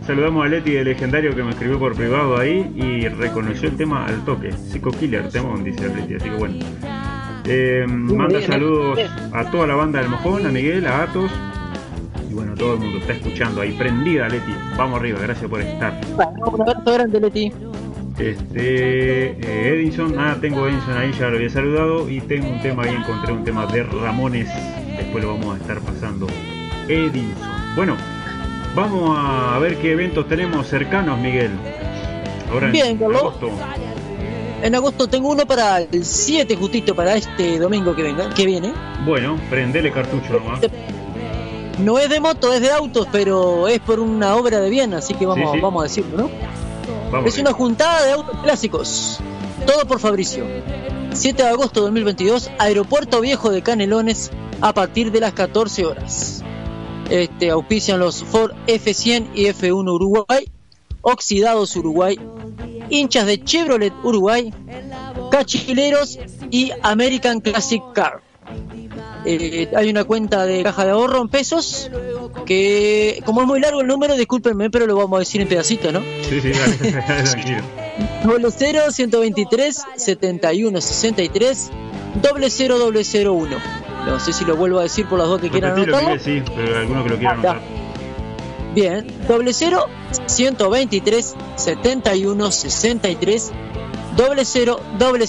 saludamos 0.07 0.47
a 0.47 0.49
Leti 0.49 0.73
de 0.73 0.85
Legendario 0.85 1.35
que 1.35 1.43
me 1.43 1.51
escribió 1.51 1.79
por 1.79 1.95
privado 1.95 2.39
ahí 2.39 2.71
y 2.77 3.09
reconoció 3.09 3.69
el 3.69 3.77
tema 3.77 4.07
al 4.07 4.25
toque. 4.25 4.53
Psycho 4.53 4.91
Killer, 4.91 5.29
temón, 5.29 5.65
dice 5.65 5.89
Leti, 5.89 6.15
así 6.15 6.29
que 6.29 6.37
bueno. 6.37 6.55
Eh, 7.45 7.87
manda 7.89 8.39
bien, 8.39 8.43
saludos 8.43 9.01
a 9.33 9.51
toda 9.51 9.67
la 9.67 9.75
banda 9.75 10.01
del 10.01 10.11
Mojón, 10.11 10.47
a 10.47 10.51
Miguel, 10.51 10.87
a 10.87 11.05
Atos. 11.05 11.31
Y 12.31 12.35
bueno, 12.35 12.55
todo 12.55 12.75
el 12.75 12.81
mundo 12.81 12.99
está 12.99 13.15
escuchando 13.15 13.63
ahí. 13.63 13.73
Prendida, 13.73 14.29
Leti. 14.29 14.53
Vamos 14.77 15.01
arriba, 15.01 15.19
gracias 15.23 15.49
por 15.49 15.61
estar. 15.61 15.99
Un 16.15 16.61
abrazo 16.61 16.93
grande, 16.93 17.21
Leti. 17.21 17.53
Este, 18.19 19.31
eh, 19.31 19.75
Edison, 19.75 20.19
ah, 20.19 20.37
tengo 20.41 20.67
Edison 20.67 20.97
ahí, 20.97 21.13
ya 21.13 21.29
lo 21.29 21.37
había 21.37 21.51
saludado. 21.51 22.11
Y 22.11 22.21
tengo 22.21 22.51
un 22.51 22.61
tema 22.61 22.83
ahí, 22.83 22.95
encontré 22.95 23.33
un 23.33 23.45
tema 23.45 23.67
de 23.67 23.83
Ramones. 23.85 24.49
Después 24.97 25.25
lo 25.25 25.35
vamos 25.35 25.55
a 25.55 25.61
estar 25.63 25.79
pasando. 25.81 26.27
Edison. 26.89 27.49
Bueno, 27.77 27.97
vamos 28.79 29.17
a 29.19 29.59
ver 29.59 29.77
qué 29.79 29.93
eventos 29.93 30.29
tenemos 30.29 30.67
cercanos, 30.67 31.19
Miguel. 31.19 31.51
Ahora 32.51 32.67
en 32.67 32.73
Bien, 32.73 32.97
Carlos. 32.99 33.21
agosto. 33.21 33.51
En 34.63 34.75
agosto 34.75 35.07
tengo 35.09 35.29
uno 35.31 35.47
para 35.47 35.79
el 35.81 36.05
7 36.05 36.57
justito, 36.57 36.95
para 36.95 37.15
este 37.15 37.59
domingo 37.59 37.95
que 37.95 38.03
venga, 38.03 38.31
que 38.31 38.45
viene. 38.47 38.73
Bueno, 39.05 39.39
prendele 39.51 39.93
cartucho 39.93 40.33
nomás. 40.33 40.61
No 41.79 41.99
es 41.99 42.09
de 42.09 42.19
moto, 42.19 42.53
es 42.53 42.61
de 42.61 42.71
autos, 42.73 43.07
pero 43.13 43.69
es 43.69 43.79
por 43.79 44.01
una 44.01 44.35
obra 44.35 44.59
de 44.59 44.69
bien, 44.69 44.95
así 44.95 45.15
que 45.15 45.27
vamos, 45.27 45.51
Sí, 45.53 45.57
sí. 45.59 45.63
vamos 45.63 45.81
a 45.81 45.85
decirlo, 45.85 46.17
¿no? 46.19 46.31
Vamos. 47.13 47.29
Es 47.33 47.39
una 47.41 47.53
juntada 47.53 48.05
de 48.05 48.13
autos 48.13 48.37
clásicos. 48.43 49.21
Todo 49.65 49.87
por 49.87 50.01
Fabricio. 50.01 50.45
7 51.13 51.43
de 51.43 51.49
agosto 51.49 51.81
de 51.81 51.87
2022, 51.87 52.51
Aeropuerto 52.59 53.21
Viejo 53.21 53.51
de 53.51 53.63
Canelones, 53.63 54.33
a 54.61 54.73
partir 54.75 55.13
de 55.13 55.21
las 55.21 55.33
14 55.35 55.87
horas. 55.87 56.43
Este, 57.11 57.51
auspician 57.51 57.99
los 57.99 58.23
Ford 58.23 58.53
F100 58.67 59.31
y 59.35 59.45
F1 59.47 59.91
Uruguay, 59.91 60.51
Oxidados 61.01 61.75
Uruguay, 61.77 62.19
hinchas 62.91 63.27
de 63.27 63.43
Chevrolet 63.43 63.93
Uruguay, 64.03 64.53
Cachileros 65.31 66.19
y 66.51 66.73
American 66.83 67.41
Classic 67.41 67.83
Car. 67.95 68.21
Eh, 69.25 69.69
hay 69.77 69.91
una 69.91 70.05
cuenta 70.05 70.47
de 70.47 70.63
caja 70.63 70.85
de 70.85 70.93
ahorro 70.93 71.21
en 71.21 71.29
pesos 71.29 71.91
que, 72.47 73.21
como 73.27 73.43
es 73.43 73.47
muy 73.47 73.61
largo 73.61 73.81
el 73.81 73.87
número, 73.87 74.17
discúlpenme, 74.17 74.71
pero 74.71 74.87
lo 74.87 74.97
vamos 74.97 75.17
a 75.17 75.21
decir 75.21 75.41
en 75.41 75.49
pedacitos, 75.49 75.93
¿no? 75.93 76.01
Sí, 76.29 76.41
sí, 76.41 76.51
tranquilo. 77.07 77.63
Doble 78.25 78.49
0 78.51 78.91
123 78.91 79.83
71 79.97 80.81
63 80.81 81.71
doble 82.23 82.51
0 82.51 82.79
doble 82.79 83.03
01. 83.05 83.57
No 84.07 84.19
sé 84.21 84.33
si 84.33 84.45
lo 84.45 84.57
vuelvo 84.57 84.79
a 84.79 84.83
decir 84.83 85.07
por 85.07 85.19
las 85.19 85.29
dos 85.29 85.41
que 85.41 85.51
quieran 85.51 85.77
Repetilo, 85.77 85.97
anotarlo. 85.99 86.25
Miguel, 86.25 86.45
sí, 86.47 86.53
pero 86.55 86.79
alguno 86.79 87.03
que 87.05 87.09
lo 87.11 87.17
quiera 87.17 87.35
ya. 87.43 87.51
anotar. 87.51 87.61
Bien, 88.75 89.07
doble 89.27 89.53
0 89.53 89.87
123 90.27 91.35
71 91.57 92.51
63 92.51 93.53
doble 94.17 94.45
0 94.45 94.81
doble 94.99 95.27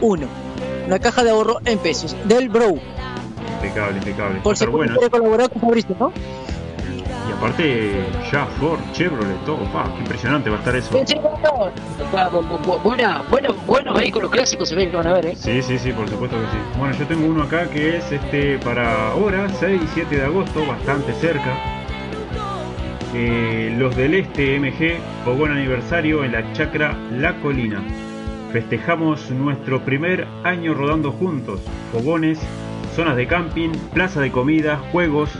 01. 0.00 0.26
Una 0.86 0.98
caja 0.98 1.22
de 1.24 1.30
ahorro 1.30 1.58
en 1.64 1.78
pesos 1.78 2.16
del 2.24 2.48
Bro. 2.48 2.74
Impecable, 3.56 3.98
impecable. 3.98 4.40
Por 4.40 4.56
si 4.56 4.66
bueno. 4.66 4.96
colaborar 5.10 5.50
con 5.50 5.60
Fabricio, 5.60 5.96
¿no? 5.98 6.12
Aparte, 7.38 8.04
ya 8.32 8.46
Ford, 8.46 8.80
Chevrolet, 8.92 9.44
todo, 9.46 9.58
pa, 9.72 9.84
qué 9.94 10.00
impresionante 10.00 10.50
va 10.50 10.56
a 10.56 10.58
estar 10.58 10.74
eso. 10.74 10.90
Buena, 12.82 13.22
bueno, 13.30 13.54
buenos 13.64 13.96
vehículos 13.96 14.28
clásicos 14.30 14.68
se 14.68 14.74
ven 14.74 14.90
que 14.90 14.96
van 14.96 15.06
a 15.06 15.12
ver, 15.12 15.26
¿eh? 15.26 15.36
Sí, 15.36 15.62
sí, 15.62 15.78
sí, 15.78 15.92
por 15.92 16.08
supuesto 16.08 16.36
que 16.36 16.46
sí. 16.46 16.58
Bueno, 16.76 16.96
yo 16.98 17.06
tengo 17.06 17.26
uno 17.26 17.44
acá 17.44 17.70
que 17.70 17.98
es 17.98 18.10
este 18.10 18.58
para 18.58 19.12
ahora, 19.12 19.48
6 19.48 19.80
y 19.80 19.86
7 19.94 20.16
de 20.16 20.24
agosto, 20.24 20.66
bastante 20.66 21.12
cerca. 21.14 21.54
Eh, 23.14 23.72
los 23.78 23.94
del 23.94 24.14
Este 24.14 24.58
MG, 24.58 24.98
fogón 25.24 25.52
aniversario 25.52 26.24
en 26.24 26.32
la 26.32 26.52
chacra 26.54 26.96
La 27.12 27.36
Colina. 27.40 27.80
Festejamos 28.52 29.30
nuestro 29.30 29.84
primer 29.84 30.26
año 30.42 30.74
rodando 30.74 31.12
juntos. 31.12 31.60
Fogones, 31.92 32.40
zonas 32.96 33.14
de 33.16 33.28
camping, 33.28 33.70
plaza 33.94 34.20
de 34.20 34.32
comida, 34.32 34.80
juegos. 34.90 35.30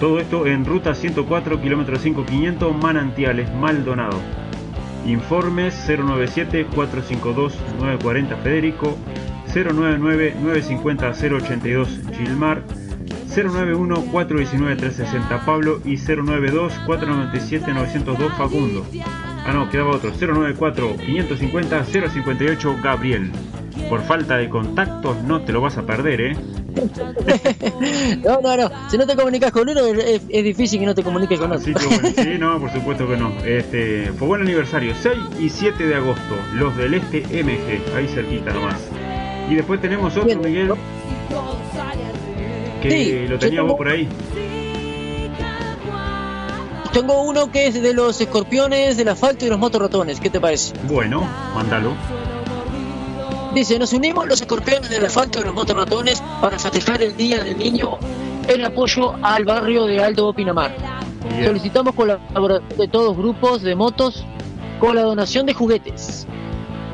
Todo 0.00 0.18
esto 0.18 0.46
en 0.46 0.64
ruta 0.64 0.94
104, 0.94 1.60
kilómetro 1.60 1.96
5500, 1.96 2.74
Manantiales, 2.76 3.52
Maldonado. 3.54 4.18
Informes 5.06 5.88
097-452-940 5.88 8.42
Federico, 8.42 8.98
099-950-082 9.54 12.16
Gilmar, 12.16 12.62
091-419-360 13.28 15.44
Pablo 15.44 15.80
y 15.84 15.96
092-497-902 15.96 18.36
Facundo. 18.36 18.84
Ah 19.46 19.52
no, 19.52 19.68
quedaba 19.68 19.90
otro, 19.90 20.10
094-550-058 20.12 22.82
Gabriel. 22.82 23.30
Por 23.88 24.02
falta 24.02 24.36
de 24.36 24.48
contactos 24.48 25.22
no 25.22 25.42
te 25.42 25.52
lo 25.52 25.60
vas 25.60 25.76
a 25.76 25.82
perder, 25.82 26.20
¿eh? 26.20 26.36
No, 28.24 28.40
no, 28.40 28.56
no. 28.56 28.70
Si 28.90 28.98
no 28.98 29.06
te 29.06 29.14
comunicas 29.14 29.52
con 29.52 29.68
uno, 29.68 29.80
es, 29.86 30.22
es 30.28 30.44
difícil 30.44 30.80
que 30.80 30.86
no 30.86 30.94
te 30.94 31.02
comuniques 31.02 31.38
con 31.38 31.52
otro. 31.52 31.64
Que 31.74 31.86
bueno, 31.86 32.08
sí, 32.16 32.34
no, 32.38 32.58
por 32.58 32.72
supuesto 32.72 33.06
que 33.08 33.16
no. 33.16 33.32
Este, 33.44 34.12
fue 34.18 34.26
buen 34.28 34.42
aniversario, 34.42 34.94
6 35.00 35.14
y 35.40 35.48
7 35.50 35.86
de 35.86 35.94
agosto, 35.94 36.34
los 36.54 36.76
del 36.76 36.94
Este 36.94 37.20
MG, 37.42 37.94
ahí 37.96 38.08
cerquita 38.08 38.52
nomás. 38.52 38.80
Y 39.50 39.54
después 39.54 39.80
tenemos 39.80 40.12
otro, 40.16 40.24
Bien. 40.24 40.40
Miguel, 40.40 40.72
que 42.82 42.90
Sí, 42.90 43.12
lo 43.28 43.34
yo 43.34 43.38
tenía 43.38 43.60
vos 43.62 43.68
tengo- 43.70 43.76
por 43.76 43.88
ahí. 43.88 44.08
Tengo 46.92 47.22
uno 47.22 47.50
que 47.50 47.66
es 47.66 47.82
de 47.82 47.92
los 47.92 48.20
escorpiones, 48.20 48.96
del 48.96 49.08
asfalto 49.08 49.44
y 49.44 49.48
los 49.48 49.58
motorratones. 49.58 50.20
¿Qué 50.20 50.30
te 50.30 50.40
parece? 50.40 50.74
Bueno, 50.88 51.26
mándalo. 51.54 51.92
Dice, 53.54 53.78
nos 53.78 53.92
unimos 53.92 54.26
los 54.26 54.40
escorpiones 54.40 54.90
del 54.90 55.04
asfalto 55.04 55.38
y 55.38 55.44
los 55.44 55.54
motorratones 55.54 56.20
para 56.40 56.58
festejar 56.58 57.00
el 57.02 57.16
Día 57.16 57.44
del 57.44 57.56
Niño 57.56 57.98
en 58.48 58.64
apoyo 58.64 59.14
al 59.22 59.44
barrio 59.44 59.84
de 59.84 60.02
Alto 60.02 60.32
Pinamar. 60.34 60.74
Bien. 61.28 61.46
Solicitamos 61.46 61.94
colaboración 61.94 62.68
de 62.76 62.88
todos 62.88 63.16
grupos 63.16 63.62
de 63.62 63.76
motos 63.76 64.24
con 64.80 64.96
la 64.96 65.02
donación 65.02 65.46
de 65.46 65.54
juguetes. 65.54 66.26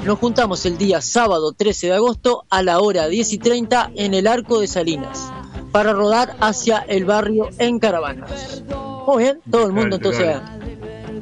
Nos 0.04 0.18
juntamos 0.18 0.66
el 0.66 0.76
día 0.76 1.00
sábado 1.00 1.52
13 1.52 1.86
de 1.86 1.94
agosto 1.94 2.44
a 2.50 2.62
la 2.62 2.80
hora 2.80 3.08
10 3.08 3.32
y 3.32 3.38
30 3.38 3.92
en 3.96 4.12
el 4.12 4.26
Arco 4.26 4.60
de 4.60 4.66
Salinas 4.66 5.32
para 5.72 5.94
rodar 5.94 6.36
hacia 6.40 6.80
el 6.80 7.06
barrio 7.06 7.48
en 7.58 7.78
caravanas. 7.78 8.64
Muy 9.06 9.24
bien, 9.24 9.40
todo 9.50 9.64
el 9.64 9.72
mundo 9.72 9.96
entonces, 9.96 10.36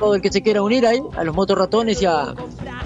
todo 0.00 0.16
el 0.16 0.20
que 0.20 0.32
se 0.32 0.42
quiera 0.42 0.62
unir 0.62 0.84
ahí, 0.84 1.00
a 1.16 1.22
los 1.22 1.36
motorratones 1.36 2.02
y 2.02 2.06
a, 2.06 2.34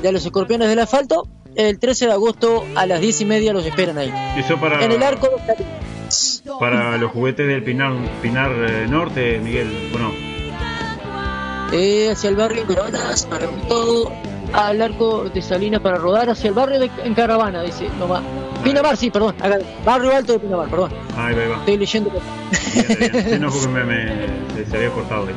y 0.03 0.07
a 0.07 0.13
los 0.13 0.25
escorpiones 0.27 0.69
del 0.69 0.81
asfalto, 0.81 1.27
el 1.57 1.79
13 1.79 2.07
de 2.07 2.13
agosto 2.13 2.65
a 2.75 2.87
las 2.87 3.01
10 3.01 3.21
y 3.21 3.25
media 3.25 3.53
los 3.53 3.65
esperan 3.67 3.99
ahí. 3.99 4.13
Eso 4.37 4.59
para, 4.59 4.85
En 4.85 4.93
el 4.93 5.03
Arco 5.03 5.29
de 5.29 5.65
para 6.59 6.99
los 6.99 7.11
juguetes 7.11 7.47
del 7.47 7.63
Pinar, 7.63 7.93
Pinar 8.21 8.53
eh, 8.53 8.87
Norte, 8.89 9.39
Miguel. 9.39 9.91
Bueno, 9.91 10.13
Eh, 11.73 12.11
hacia 12.11 12.29
el 12.29 12.37
barrio 12.37 12.67
caravanas, 12.67 13.27
para 13.27 13.47
todo 13.69 14.13
al 14.53 14.83
arco 14.83 15.25
de 15.33 15.41
Salinas 15.43 15.81
para 15.81 15.97
rodar 15.99 16.31
hacia 16.31 16.49
el 16.49 16.55
barrio 16.55 16.81
de, 16.81 16.91
en 17.05 17.15
caravana, 17.15 17.63
dice 17.63 17.89
nomás. 17.99 18.23
Pinamar, 18.63 18.97
sí, 18.97 19.11
perdón, 19.11 19.35
acá, 19.41 19.59
barrio 19.85 20.15
alto 20.15 20.33
de 20.35 20.39
Pinamar, 20.39 20.69
perdón. 20.69 20.93
ahí 21.17 21.35
va, 21.35 21.43
ahí 21.43 21.49
va. 21.49 21.57
Estoy 21.57 21.77
leyendo. 21.79 22.11
Sí, 22.53 23.39
no, 23.41 23.51
porque 23.51 23.69
me, 23.69 23.85
me- 23.85 24.65
se, 24.69 24.77
había 24.77 24.91
cortado 24.91 25.27
ahí. 25.27 25.35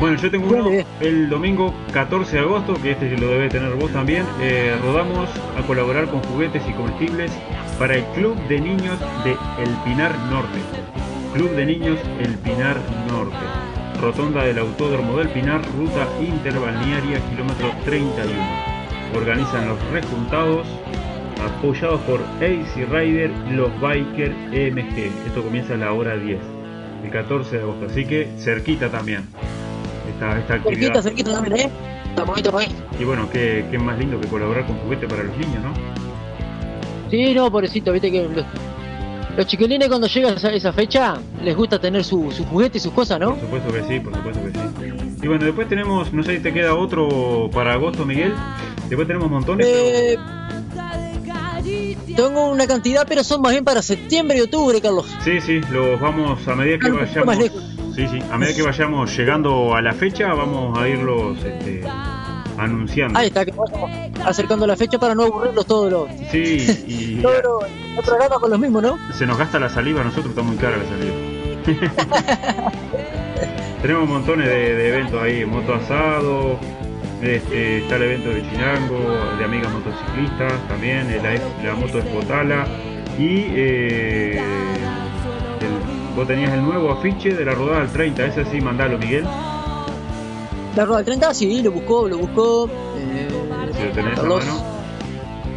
Bueno, 0.00 0.16
yo 0.20 0.30
tengo 0.30 0.48
uno 0.48 0.70
el 1.00 1.28
domingo 1.28 1.72
14 1.92 2.36
de 2.36 2.42
agosto, 2.42 2.74
que 2.82 2.92
este 2.92 3.10
lo 3.18 3.28
debe 3.28 3.48
tener 3.48 3.72
vos 3.74 3.90
también. 3.92 4.24
Eh, 4.40 4.74
rodamos 4.82 5.28
a 5.56 5.66
colaborar 5.66 6.06
con 6.08 6.22
juguetes 6.24 6.62
y 6.68 6.72
comestibles 6.72 7.30
para 7.78 7.96
el 7.96 8.04
Club 8.14 8.36
de 8.48 8.60
Niños 8.60 8.98
de 9.24 9.32
El 9.62 9.70
Pinar 9.84 10.16
Norte. 10.30 10.58
Club 11.34 11.50
de 11.50 11.66
Niños 11.66 11.98
El 12.20 12.34
Pinar 12.38 12.76
Norte. 13.10 13.36
Rotonda 14.00 14.44
del 14.44 14.58
Autódromo 14.58 15.16
del 15.18 15.28
Pinar, 15.28 15.60
ruta 15.76 16.06
interbalnearia, 16.20 17.20
kilómetro 17.30 17.72
31. 17.84 18.32
Organizan 19.16 19.68
los 19.68 19.82
rejuntados 19.90 20.66
apoyados 21.44 22.00
por 22.02 22.20
AC 22.20 22.88
Rider, 22.90 23.30
los 23.50 23.68
Biker 23.80 24.30
MG. 24.30 25.10
Esto 25.26 25.42
comienza 25.42 25.74
a 25.74 25.78
la 25.78 25.92
hora 25.92 26.16
10, 26.16 26.38
el 27.04 27.10
14 27.10 27.56
de 27.56 27.62
agosto, 27.62 27.86
así 27.86 28.04
que 28.04 28.28
cerquita 28.38 28.88
también 28.88 29.24
esta, 30.08 30.38
esta 30.38 30.54
actividad. 30.54 30.80
Cerquita, 30.80 31.02
cerquita 31.02 31.32
también, 31.32 31.56
¿eh? 31.56 31.70
Ahí, 32.16 32.40
estamos 32.40 32.62
ahí. 32.62 32.68
Y 32.98 33.04
bueno, 33.04 33.28
qué, 33.30 33.64
qué 33.70 33.78
más 33.78 33.98
lindo 33.98 34.20
que 34.20 34.28
colaborar 34.28 34.66
con 34.66 34.76
juguete 34.78 35.06
para 35.06 35.24
los 35.24 35.36
niños, 35.36 35.62
¿no? 35.62 35.72
Sí, 37.10 37.34
no, 37.34 37.50
pobrecito, 37.50 37.92
viste 37.92 38.10
que 38.10 38.28
los, 39.38 39.46
chiquilines 39.46 39.88
cuando 39.88 40.06
llega 40.06 40.30
esa, 40.30 40.52
esa 40.52 40.72
fecha 40.72 41.16
les 41.42 41.56
gusta 41.56 41.78
tener 41.80 42.04
su, 42.04 42.30
su 42.30 42.44
juguete 42.44 42.78
y 42.78 42.80
sus 42.80 42.92
cosas, 42.92 43.18
¿no? 43.20 43.30
Por 43.36 43.40
supuesto 43.40 43.72
que 43.72 43.82
sí, 43.84 44.00
por 44.00 44.14
supuesto 44.14 44.42
que 44.44 44.50
sí. 44.52 45.16
Y 45.22 45.26
bueno, 45.26 45.44
después 45.44 45.68
tenemos, 45.68 46.12
no 46.12 46.22
sé 46.22 46.36
si 46.36 46.42
te 46.42 46.52
queda 46.52 46.74
otro 46.74 47.50
para 47.52 47.72
agosto, 47.74 48.04
Miguel. 48.04 48.34
Después 48.88 49.06
tenemos 49.06 49.30
montones. 49.30 49.66
pero- 49.66 49.78
Eh, 49.88 50.18
tengo 52.16 52.50
una 52.50 52.66
cantidad, 52.66 53.06
pero 53.06 53.22
son 53.22 53.42
más 53.42 53.52
bien 53.52 53.64
para 53.64 53.82
septiembre 53.82 54.38
y 54.38 54.40
octubre, 54.40 54.80
Carlos. 54.80 55.06
Sí, 55.22 55.40
sí, 55.40 55.60
los 55.70 56.00
vamos 56.00 56.46
a 56.48 56.54
medida 56.54 56.78
que 56.78 56.90
vayamos. 56.90 57.36
Sí, 57.94 58.06
sí, 58.08 58.18
a 58.30 58.38
medida 58.38 58.54
que 58.56 58.62
vayamos 58.62 59.16
llegando 59.16 59.74
a 59.74 59.82
la 59.82 59.92
fecha, 59.92 60.32
vamos 60.34 60.78
a 60.78 60.88
irlos 60.88 61.36
este, 61.44 61.82
anunciando. 62.58 63.18
Ahí 63.18 63.28
está, 63.28 63.44
que 63.44 63.52
vayamos 63.52 63.90
acercando 64.24 64.66
la 64.66 64.76
fecha 64.76 64.98
para 64.98 65.14
no 65.14 65.24
aburrirlos 65.24 65.66
todos 65.66 65.90
los, 65.90 66.08
Sí, 66.30 66.66
y 66.86 67.22
todos 67.22 67.42
los, 67.42 67.62
los 67.96 68.04
programas 68.04 68.38
con 68.38 68.50
los 68.50 68.58
mismos, 68.58 68.82
¿no? 68.82 68.98
se 69.14 69.26
nos 69.26 69.38
gasta 69.38 69.58
la 69.58 69.68
saliva, 69.68 70.00
a 70.00 70.04
nosotros 70.04 70.30
está 70.30 70.42
muy 70.42 70.56
cara 70.56 70.76
la 70.76 70.84
saliva. 70.84 71.14
Tenemos 73.82 74.08
montones 74.08 74.46
de, 74.48 74.74
de 74.74 74.88
eventos 74.88 75.22
ahí, 75.22 75.44
moto 75.46 75.74
asado, 75.74 76.58
este, 77.22 77.78
está 77.78 77.96
el 77.96 78.02
evento 78.02 78.30
de 78.30 78.42
Chinango, 78.50 78.98
de 79.38 79.44
amigas 79.44 79.72
motociclistas 79.72 80.52
también, 80.68 81.06
la, 81.22 81.34
la 81.68 81.74
moto 81.76 81.98
Espotala 82.00 82.66
y 83.18 83.44
eh, 83.50 84.38
el- 85.60 86.14
vos 86.16 86.26
tenías 86.26 86.52
el 86.52 86.62
nuevo 86.62 86.90
afiche 86.90 87.32
de 87.34 87.44
la 87.44 87.52
rodada 87.54 87.80
del 87.80 87.90
30, 87.92 88.26
ese 88.26 88.44
sí, 88.46 88.60
mandalo 88.60 88.98
Miguel, 88.98 89.24
La 90.78 90.84
rueda 90.84 90.98
del 90.98 91.06
30, 91.06 91.34
sí, 91.34 91.60
lo 91.60 91.72
buscó, 91.72 92.06
lo 92.08 92.18
buscó. 92.18 92.66
eh, 92.68 93.28
lo 93.76 93.92
tenés 93.92 94.14
Carlos. 94.14 94.44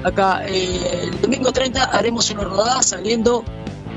Acá, 0.04 0.42
eh, 0.48 0.80
el 1.04 1.22
domingo 1.22 1.52
30 1.52 1.84
haremos 1.84 2.32
una 2.32 2.44
rodada 2.44 2.82
saliendo 2.82 3.44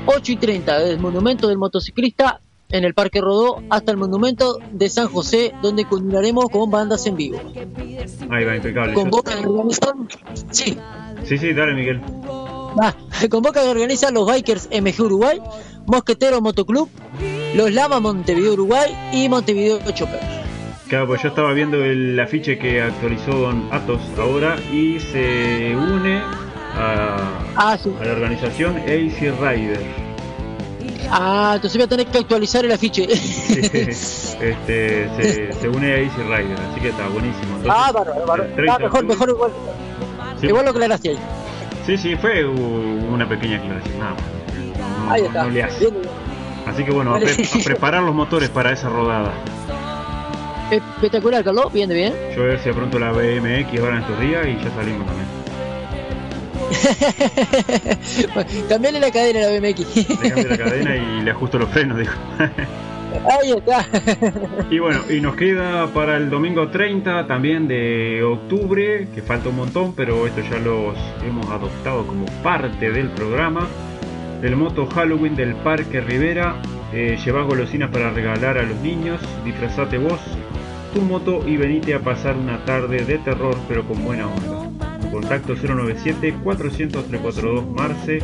8 0.05 0.31
y 0.33 0.35
30 0.35 0.77
desde 0.77 0.91
el 0.93 0.99
monumento 0.99 1.47
del 1.47 1.57
motociclista 1.57 2.41
en 2.69 2.83
el 2.83 2.93
Parque 2.93 3.21
Rodó 3.21 3.63
hasta 3.71 3.91
el 3.91 3.97
monumento 3.97 4.59
de 4.71 4.87
San 4.87 5.07
José, 5.07 5.51
donde 5.63 5.85
culminaremos 5.85 6.45
con 6.51 6.69
bandas 6.69 7.07
en 7.07 7.15
vivo. 7.15 7.39
Ahí 8.29 8.45
va, 8.45 8.55
impecable. 8.55 8.93
Con 8.93 9.09
Boca 9.09 9.35
que 9.35 9.47
organizan, 9.47 10.07
sí, 10.51 10.77
Sí, 11.23 11.39
sí, 11.39 11.53
dale 11.53 11.73
Miguel. 11.73 12.01
ah, 12.79 12.93
con 13.31 13.41
Boca 13.41 13.63
que 13.63 13.69
organizan 13.69 14.13
los 14.13 14.27
Bikers 14.27 14.69
MG 14.71 15.01
Uruguay, 15.01 15.41
Mosquetero 15.87 16.39
Motoclub, 16.39 16.87
los 17.55 17.71
Lama 17.73 17.99
Montevideo 17.99 18.53
Uruguay 18.53 18.95
y 19.11 19.27
Montevideo 19.27 19.79
Chopper. 19.91 20.34
Claro, 20.87 21.07
pues 21.07 21.21
yo 21.23 21.29
estaba 21.29 21.51
viendo 21.53 21.83
el 21.83 22.19
afiche 22.19 22.57
que 22.59 22.81
actualizó 22.81 23.31
Don 23.31 23.67
Atos 23.71 24.01
ahora 24.19 24.55
y 24.71 24.99
se 24.99 25.75
une 25.75 26.19
a, 26.77 27.17
Ah, 27.55 27.77
sí. 27.81 27.91
a 27.99 28.05
la 28.05 28.11
organización 28.13 28.77
AC 28.77 29.19
Rider. 29.41 29.81
Ah, 31.09 31.53
entonces 31.55 31.77
voy 31.77 31.85
a 31.85 31.87
tener 31.87 32.05
que 32.07 32.17
actualizar 32.19 32.65
el 32.65 32.71
afiche. 32.71 33.03
este, 33.11 35.09
se, 35.17 35.53
se 35.53 35.69
une 35.69 35.93
a 35.93 35.97
AC 35.97 36.17
Rider, 36.17 36.57
así 36.71 36.81
que 36.81 36.89
está 36.89 37.07
buenísimo. 37.07 37.57
Entonces, 37.57 37.71
ah, 37.73 37.91
30 38.55 38.73
Ah, 38.75 38.79
mejor, 38.79 39.05
mejor 39.05 39.29
igual. 39.29 39.51
Sí. 40.39 40.47
Igual 40.47 40.65
lo 40.65 40.71
aclaraste 40.71 41.09
ahí. 41.09 41.17
Sí, 41.85 41.97
sí, 41.97 42.15
fue 42.15 42.45
una 42.45 43.27
pequeña 43.27 43.57
aclaración, 43.57 43.99
nada 43.99 44.11
más. 44.11 44.21
No, 45.05 45.11
Ahí 45.11 45.21
está. 45.23 45.43
no 45.43 45.49
le 45.49 45.63
hace. 45.63 45.79
Bien, 45.79 45.93
bien. 46.01 46.09
Así 46.67 46.83
que 46.83 46.91
bueno, 46.91 47.15
a, 47.15 47.19
pre- 47.19 47.31
a 47.33 47.63
preparar 47.63 48.01
los 48.03 48.13
motores 48.15 48.49
para 48.49 48.71
esa 48.71 48.89
rodada. 48.89 49.31
Espectacular, 50.71 51.43
Carlos. 51.43 51.71
Bien, 51.71 51.89
bien. 51.89 52.13
Yo 52.31 52.37
voy 52.41 52.45
a 52.45 52.47
ver 52.53 52.59
si 52.59 52.69
de 52.69 52.75
pronto 52.75 52.97
la 52.99 53.11
BMX 53.11 53.79
ahora 53.79 53.97
en 53.97 54.01
estos 54.01 54.19
días 54.19 54.47
y 54.47 54.63
ya 54.63 54.71
salimos 54.71 55.05
también. 55.05 55.27
Cambiarle 58.69 58.99
la 58.99 59.11
cadena 59.11 59.39
a 59.39 59.43
la 59.43 59.49
BMX. 59.59 59.95
Le 60.21 60.29
cambio 60.29 60.49
la 60.49 60.57
cadena 60.57 60.95
y 60.95 61.21
le 61.21 61.31
ajusto 61.31 61.59
los 61.59 61.69
frenos, 61.69 61.99
dijo. 61.99 62.13
Ahí 63.41 63.51
está. 63.51 63.85
Y 64.69 64.79
bueno, 64.79 65.01
y 65.09 65.21
nos 65.21 65.35
queda 65.35 65.87
para 65.93 66.17
el 66.17 66.29
domingo 66.29 66.69
30 66.69 67.27
también 67.27 67.67
de 67.67 68.23
octubre, 68.23 69.07
que 69.13 69.21
falta 69.21 69.49
un 69.49 69.57
montón, 69.57 69.93
pero 69.93 70.25
esto 70.25 70.41
ya 70.41 70.57
los 70.57 70.95
hemos 71.25 71.47
adoptado 71.49 72.05
como 72.07 72.25
parte 72.43 72.91
del 72.91 73.09
programa. 73.09 73.67
El 74.41 74.55
moto 74.55 74.87
Halloween 74.87 75.35
del 75.35 75.55
Parque 75.55 76.01
Rivera. 76.01 76.55
Eh, 76.93 77.17
lleva 77.23 77.43
golosinas 77.43 77.89
para 77.89 78.11
regalar 78.11 78.57
a 78.57 78.63
los 78.63 78.77
niños. 78.79 79.19
Disfrazate 79.43 79.97
vos 79.97 80.19
tu 80.95 81.01
moto 81.01 81.45
y 81.45 81.57
venite 81.57 81.93
a 81.93 81.99
pasar 81.99 82.37
una 82.37 82.63
tarde 82.63 83.03
de 83.03 83.17
terror, 83.17 83.53
pero 83.67 83.85
con 83.85 84.01
buena 84.05 84.27
onda. 84.27 85.11
Contacto 85.11 85.53
097 85.53 86.37
400 86.41 87.05
342 87.07 87.69
Marce 87.69 88.21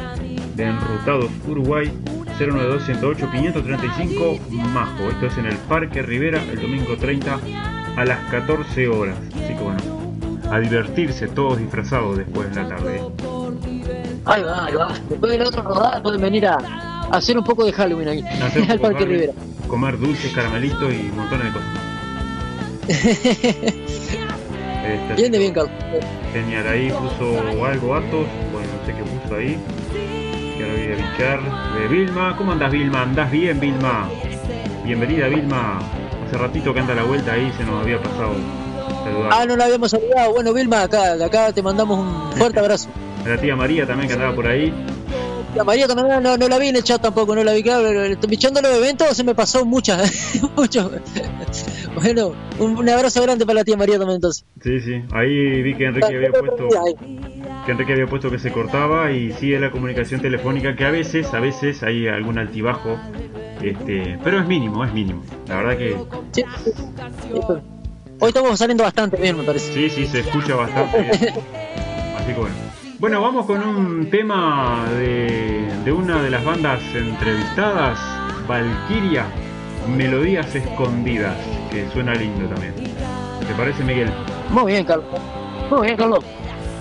de 0.55 0.63
Enrutados 0.63 1.29
Uruguay 1.47 1.91
092 2.39 2.83
108 2.85 3.29
535 3.29 4.39
Majo. 4.73 5.09
Esto 5.09 5.25
es 5.25 5.37
en 5.37 5.47
el 5.47 5.57
Parque 5.57 6.01
Rivera 6.01 6.41
el 6.49 6.61
domingo 6.61 6.95
30 6.95 7.39
a 7.97 8.05
las 8.05 8.19
14 8.31 8.87
horas. 8.87 9.17
Así 9.35 9.53
que 9.53 9.61
bueno, 9.61 9.79
a 10.49 10.59
divertirse 10.59 11.27
todos 11.27 11.59
disfrazados 11.59 12.17
después 12.17 12.55
de 12.55 12.63
la 12.63 12.69
tarde. 12.69 13.01
Ahí 14.23 14.43
va, 14.43 14.65
ahí 14.65 14.75
va. 14.75 14.93
Después 15.09 15.29
de 15.29 15.37
la 15.39 15.47
otra 15.49 15.61
rodada 15.61 16.01
pueden 16.01 16.21
venir 16.21 16.47
a, 16.47 16.57
hacer 17.11 17.37
un 17.37 17.43
poco 17.43 17.65
de 17.65 17.73
Halloween 17.73 18.07
ahí. 18.07 18.23
Al 18.69 18.79
Parque 18.79 19.03
Rivera. 19.03 19.33
Comer 19.67 19.99
dulces, 19.99 20.31
caramelitos 20.33 20.93
y 20.93 21.11
montones 21.13 21.47
de 21.47 21.51
cosas. 21.51 21.90
Este, 24.81 25.13
así 25.13 25.29
bien. 25.29 25.53
Genial, 26.33 26.67
ahí 26.67 26.89
puso 26.89 27.65
algo 27.65 27.95
Atos, 27.95 28.25
bueno, 28.51 28.67
no 28.79 28.85
sé 28.85 28.93
qué 28.93 29.03
puso 29.03 29.35
ahí. 29.35 29.57
Que 30.57 30.63
ahora 30.63 30.73
voy 30.73 30.91
a 30.91 30.95
bichar. 30.95 31.39
De 31.79 31.87
Vilma, 31.87 32.35
¿cómo 32.37 32.51
andas 32.51 32.71
Vilma? 32.71 33.03
¿Andás 33.03 33.31
bien 33.31 33.59
Vilma? 33.59 34.09
Bienvenida 34.83 35.27
Vilma. 35.27 35.79
Hace 36.25 36.37
ratito 36.37 36.73
que 36.73 36.79
anda 36.79 36.95
la 36.95 37.03
vuelta 37.03 37.33
ahí, 37.33 37.51
se 37.57 37.63
nos 37.63 37.81
había 37.81 38.01
pasado 38.01 38.33
saludar. 39.03 39.29
Ah, 39.31 39.45
no 39.45 39.55
la 39.55 39.65
habíamos 39.65 39.91
saludado. 39.91 40.33
Bueno, 40.33 40.53
Vilma, 40.53 40.83
acá, 40.83 41.15
de 41.15 41.25
acá 41.25 41.51
te 41.51 41.61
mandamos 41.61 41.99
un 41.99 42.31
fuerte 42.33 42.59
abrazo. 42.59 42.89
A 43.25 43.29
la 43.29 43.37
tía 43.39 43.55
María 43.55 43.85
también 43.85 44.07
que 44.07 44.13
andaba 44.15 44.33
por 44.35 44.47
ahí. 44.47 44.73
La 45.55 45.63
María 45.63 45.87
también 45.87 46.23
no, 46.23 46.37
no 46.37 46.47
la 46.47 46.57
vi 46.57 46.67
en 46.67 46.75
el 46.75 46.83
chat 46.83 47.01
tampoco, 47.01 47.35
no 47.35 47.43
la 47.43 47.53
vi. 47.53 47.63
Claro, 47.63 47.89
bichando 48.27 48.61
los 48.61 48.71
eventos 48.77 49.15
se 49.15 49.23
me 49.23 49.35
pasó 49.35 49.65
muchas. 49.65 50.39
mucho. 50.55 50.91
Bueno, 51.95 52.33
un, 52.59 52.77
un 52.77 52.89
abrazo 52.89 53.21
grande 53.21 53.45
para 53.45 53.59
la 53.59 53.63
tía 53.63 53.75
María 53.75 53.97
también 53.97 54.15
entonces. 54.15 54.45
Sí, 54.63 54.79
sí. 54.79 55.01
Ahí 55.11 55.61
vi 55.61 55.75
que 55.75 55.85
Enrique 55.85 56.15
había 56.15 56.31
puesto 56.31 56.67
que 57.65 57.71
Enrique 57.71 57.93
había 57.93 58.07
puesto 58.07 58.31
que 58.31 58.39
se 58.39 58.51
cortaba 58.51 59.11
y 59.11 59.33
sigue 59.33 59.59
la 59.59 59.71
comunicación 59.71 60.21
telefónica 60.21 60.75
que 60.75 60.85
a 60.85 60.91
veces, 60.91 61.31
a 61.33 61.39
veces 61.39 61.83
hay 61.83 62.07
algún 62.07 62.39
altibajo, 62.39 62.97
este, 63.61 64.17
pero 64.23 64.39
es 64.39 64.47
mínimo, 64.47 64.83
es 64.83 64.91
mínimo. 64.93 65.23
La 65.47 65.57
verdad 65.57 65.77
que 65.77 65.95
Sí, 66.31 66.43
sí, 66.63 66.71
sí. 66.75 67.53
Hoy 68.19 68.27
estamos 68.27 68.57
saliendo 68.57 68.83
bastante 68.83 69.17
bien, 69.17 69.37
me 69.37 69.43
parece. 69.43 69.73
Sí, 69.73 69.89
sí, 69.89 70.05
se 70.07 70.19
escucha 70.19 70.55
bastante 70.55 71.01
bien. 71.01 71.11
Así 72.17 72.33
que 72.33 72.39
bueno. 72.39 72.70
Bueno, 73.01 73.19
vamos 73.19 73.47
con 73.47 73.63
un 73.63 74.11
tema 74.11 74.85
de, 74.95 75.91
una 75.91 76.21
de 76.21 76.29
las 76.29 76.45
bandas 76.45 76.79
entrevistadas, 76.93 77.97
Valkyria, 78.47 79.25
Melodías 79.97 80.53
Escondidas, 80.53 81.35
que 81.71 81.89
suena 81.89 82.13
lindo 82.13 82.45
también. 82.45 82.75
¿Te 82.75 83.55
parece, 83.57 83.83
Miguel? 83.83 84.11
Muy 84.51 84.73
bien, 84.73 84.85
Carlos. 84.85 85.19
Muy 85.71 85.87
bien, 85.87 85.97
Carlos. 85.97 86.23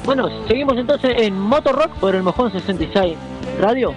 Bueno, 0.04 0.28
seguimos 0.46 0.76
entonces 0.76 1.10
en 1.16 1.40
Motorrock 1.40 1.92
por 1.94 2.14
el 2.14 2.22
Mojón 2.22 2.52
66 2.52 3.16
Radio. 3.58 3.94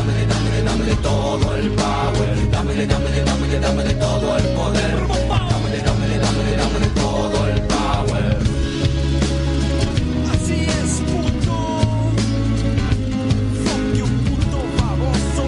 dámele, 0.00 0.26
dámele, 0.26 0.62
dámele 0.62 0.96
todo 0.96 1.56
el 1.56 1.70
power. 1.70 2.50
Dámele, 2.50 2.86
dámele, 2.86 3.24
dámele, 3.24 3.60
dámele 3.60 3.94
todo 3.94 4.36
el 4.36 4.44
poder. 4.56 4.96
Dámele, 5.50 5.78
dámele, 5.84 6.18
dámele, 6.18 6.56
dámele 6.56 6.86
todo 6.94 7.46
el 7.48 7.60
power. 7.62 8.38
Así 10.32 10.66
es, 10.78 10.90
puto. 11.08 11.56
Fuck 13.64 13.94
un 14.06 14.14
puto 14.24 14.58
baboso. 14.80 15.44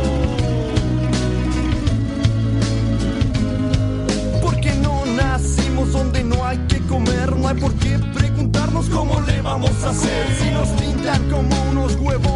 Porque 4.42 4.72
no 4.74 5.06
nacimos 5.06 5.92
donde 5.92 6.24
no 6.24 6.44
hay 6.44 6.58
que 6.68 6.78
comer, 6.80 7.34
no 7.36 7.48
hay 7.48 7.56
por 7.56 7.72
qué 7.74 7.98
preguntarnos 8.14 8.88
cómo 8.90 9.20
le 9.22 9.40
vamos 9.40 9.82
a 9.84 9.90
hacer 9.90 10.26
si 10.38 10.50
nos 10.50 10.68
pintan 10.68 11.30
como 11.30 11.54
unos 11.70 11.96
huevos 11.96 12.31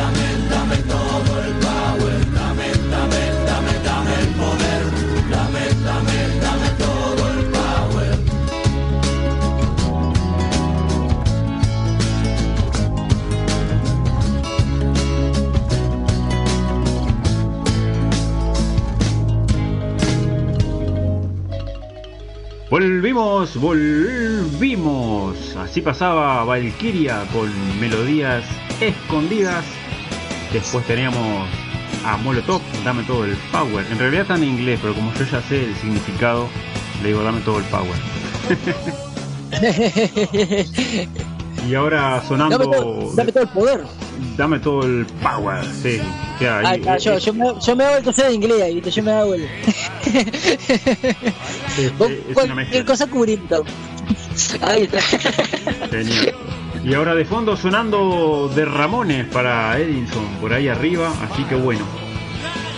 dame, 0.00 0.28
dame 0.48 0.76
todo 0.94 1.32
el 1.44 1.52
power, 1.66 2.18
dame, 2.32 2.68
dame, 2.94 3.22
dame, 3.48 3.74
dame 3.88 4.12
el 4.22 4.28
poder, 4.40 4.82
dame, 5.34 5.64
dame, 5.86 6.18
dame 6.44 6.68
todo 6.84 7.22
el 7.34 7.40
power. 7.56 8.14
Volvimos, 22.70 23.56
volvimos. 23.56 25.56
Así 25.56 25.80
pasaba 25.82 26.44
Valkyria 26.44 27.26
con 27.32 27.50
melodías 27.80 28.44
escondidas 28.80 29.79
Después 30.52 30.84
teníamos 30.86 31.48
a 32.04 32.16
Molotov, 32.16 32.60
dame 32.84 33.02
todo 33.04 33.24
el 33.24 33.36
power. 33.52 33.86
En 33.90 33.98
realidad 33.98 34.22
está 34.22 34.34
en 34.36 34.44
inglés, 34.44 34.78
pero 34.82 34.94
como 34.94 35.12
yo 35.14 35.24
ya 35.24 35.40
sé 35.42 35.64
el 35.64 35.76
significado, 35.76 36.48
le 37.02 37.08
digo 37.08 37.22
dame 37.22 37.40
todo 37.42 37.58
el 37.58 37.64
power. 37.64 37.94
y 41.68 41.74
ahora 41.74 42.22
sonando. 42.26 42.58
Dame 42.58 42.76
todo, 42.76 43.12
dame 43.14 43.32
todo 43.32 43.42
el 43.42 43.48
poder. 43.50 43.84
Dame 44.36 44.58
todo 44.58 44.82
el 44.82 45.06
power, 45.22 45.64
sí. 45.82 46.00
Ya, 46.40 46.62
y- 46.74 46.78
está, 46.80 46.96
yo, 46.98 47.18
yo, 47.18 47.34
me, 47.34 47.46
yo 47.64 47.76
me 47.76 47.84
hago 47.84 47.96
el 48.08 48.14
sea 48.14 48.28
de 48.28 48.34
inglés 48.34 48.62
ahí, 48.62 48.80
yo 48.80 49.02
me 49.02 49.12
hago 49.12 49.34
el. 49.34 49.48
Vos 51.98 52.10
es 52.10 52.34
cualquier 52.34 52.84
cosa 52.84 53.06
cubrirlo. 53.06 53.64
Ahí 54.62 54.82
está. 54.82 55.00
Genial. 55.90 56.34
Y 56.82 56.94
ahora 56.94 57.14
de 57.14 57.24
fondo 57.24 57.56
sonando 57.56 58.50
de 58.54 58.64
Ramones 58.64 59.26
para 59.26 59.78
Edinson 59.78 60.24
por 60.40 60.52
ahí 60.52 60.68
arriba, 60.68 61.12
así 61.22 61.44
que 61.44 61.54
bueno, 61.54 61.84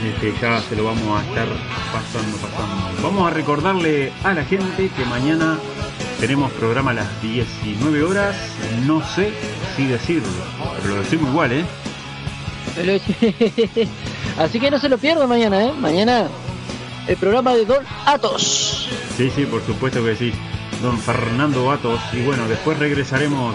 este, 0.05 0.34
ya 0.40 0.61
se 0.61 0.74
lo 0.74 0.84
vamos 0.84 1.20
a 1.20 1.24
estar 1.24 1.46
pasando, 1.92 2.36
pasando. 2.38 3.03
Vamos 3.03 3.30
a 3.30 3.34
recordarle 3.34 4.12
a 4.24 4.34
la 4.34 4.44
gente 4.44 4.90
que 4.96 5.05
mañana 5.05 5.57
tenemos 6.18 6.50
programa 6.53 6.90
a 6.90 6.94
las 6.94 7.22
19 7.22 8.03
horas, 8.03 8.36
no 8.86 9.07
sé 9.07 9.32
si 9.76 9.86
decirlo, 9.86 10.28
pero 10.80 10.96
lo 10.96 11.03
decimos 11.03 11.30
igual, 11.30 11.53
¿eh? 11.53 11.64
Así 14.38 14.59
que 14.59 14.70
no 14.70 14.80
se 14.80 14.88
lo 14.88 14.98
pierdan 14.98 15.28
mañana, 15.28 15.64
¿eh? 15.64 15.72
Mañana 15.78 16.26
el 17.07 17.16
programa 17.16 17.55
de 17.55 17.66
Don 17.66 17.84
Atos. 18.07 18.88
Sí, 19.16 19.30
sí, 19.34 19.44
por 19.46 19.62
supuesto 19.64 20.05
que 20.05 20.16
sí. 20.16 20.32
Don 20.80 20.98
Fernando 20.98 21.66
Batos. 21.66 22.00
Y 22.12 22.22
bueno, 22.22 22.48
después 22.48 22.78
regresaremos 22.78 23.55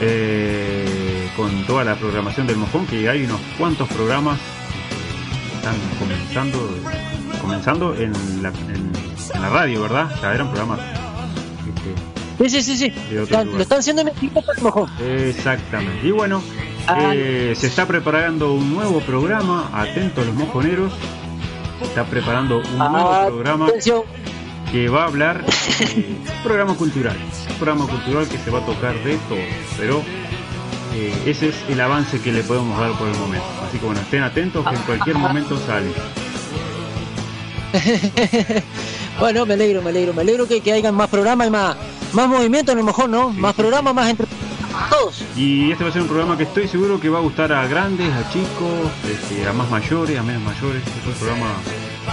eh, 0.00 1.28
con 1.36 1.64
toda 1.66 1.84
la 1.84 1.94
programación 1.96 2.46
del 2.46 2.56
Mojón, 2.56 2.86
que 2.86 3.08
hay 3.08 3.24
unos 3.24 3.40
cuantos 3.58 3.88
programas 3.88 4.38
que 4.38 5.56
están 5.56 5.74
comenzando 5.98 6.78
comenzando 7.40 7.94
en 7.94 8.12
la, 8.42 8.48
en, 8.48 8.92
en 9.34 9.42
la 9.42 9.48
radio, 9.50 9.82
¿verdad? 9.82 10.08
Ya 10.22 10.34
eran 10.34 10.48
programas. 10.50 10.80
este, 10.80 12.48
Sí, 12.48 12.62
sí, 12.62 12.76
sí, 12.76 12.90
sí. 12.90 13.14
Lo 13.14 13.60
están 13.60 13.78
haciendo 13.78 14.02
en 14.02 14.08
el 14.08 14.14
equipo 14.16 14.40
para 14.44 14.58
el 14.58 14.64
mojón. 14.64 14.90
Exactamente. 15.00 16.06
Y 16.06 16.10
bueno, 16.10 16.42
Ah, 16.86 17.12
eh, 17.14 17.54
se 17.56 17.66
está 17.68 17.86
preparando 17.86 18.52
un 18.52 18.74
nuevo 18.74 19.00
programa. 19.00 19.70
Atentos 19.72 20.26
los 20.26 20.34
mojoneros. 20.34 20.92
Se 21.78 21.84
está 21.86 22.04
preparando 22.04 22.58
un 22.58 22.76
nuevo 22.78 23.10
Ah, 23.10 23.24
programa 23.26 23.66
atención. 23.68 24.02
Que 24.74 24.88
va 24.88 25.04
a 25.04 25.06
hablar 25.06 25.44
un 25.96 26.42
programa 26.42 26.74
cultural. 26.74 27.16
Un 27.48 27.56
programa 27.58 27.86
cultural 27.86 28.26
que 28.26 28.36
se 28.38 28.50
va 28.50 28.58
a 28.58 28.66
tocar 28.66 28.92
de 29.04 29.16
todo. 29.28 29.38
Pero 29.78 30.02
eh, 30.96 31.14
ese 31.26 31.50
es 31.50 31.54
el 31.68 31.80
avance 31.80 32.20
que 32.20 32.32
le 32.32 32.42
podemos 32.42 32.76
dar 32.80 32.90
por 32.98 33.06
el 33.06 33.14
momento. 33.14 33.46
Así 33.64 33.78
que 33.78 33.86
bueno, 33.86 34.00
estén 34.00 34.24
atentos 34.24 34.66
que 34.66 34.74
en 34.74 34.82
cualquier 34.82 35.16
momento 35.16 35.56
sale. 35.64 35.92
bueno, 39.20 39.46
me 39.46 39.54
alegro, 39.54 39.80
me 39.80 39.90
alegro, 39.90 40.12
me 40.12 40.22
alegro 40.22 40.48
que, 40.48 40.60
que 40.60 40.72
hayan 40.72 40.96
más 40.96 41.08
programas 41.08 41.46
y 41.46 41.50
más, 41.50 41.76
más 42.12 42.28
movimiento 42.28 42.72
en 42.72 42.78
el 42.78 42.84
mojón, 42.84 43.12
¿no? 43.12 43.30
Más 43.30 43.54
programas, 43.54 43.94
más 43.94 44.10
entre 44.10 44.26
todos. 44.26 45.22
Y 45.36 45.70
este 45.70 45.84
va 45.84 45.90
a 45.90 45.92
ser 45.92 46.02
un 46.02 46.08
programa 46.08 46.36
que 46.36 46.42
estoy 46.42 46.66
seguro 46.66 46.98
que 46.98 47.08
va 47.08 47.18
a 47.18 47.22
gustar 47.22 47.52
a 47.52 47.64
grandes, 47.68 48.12
a 48.12 48.28
chicos, 48.32 48.90
este, 49.08 49.46
a 49.46 49.52
más 49.52 49.70
mayores, 49.70 50.18
a 50.18 50.24
menos 50.24 50.42
mayores. 50.42 50.82
Es 50.82 51.06
un 51.06 51.12
programa 51.12 51.54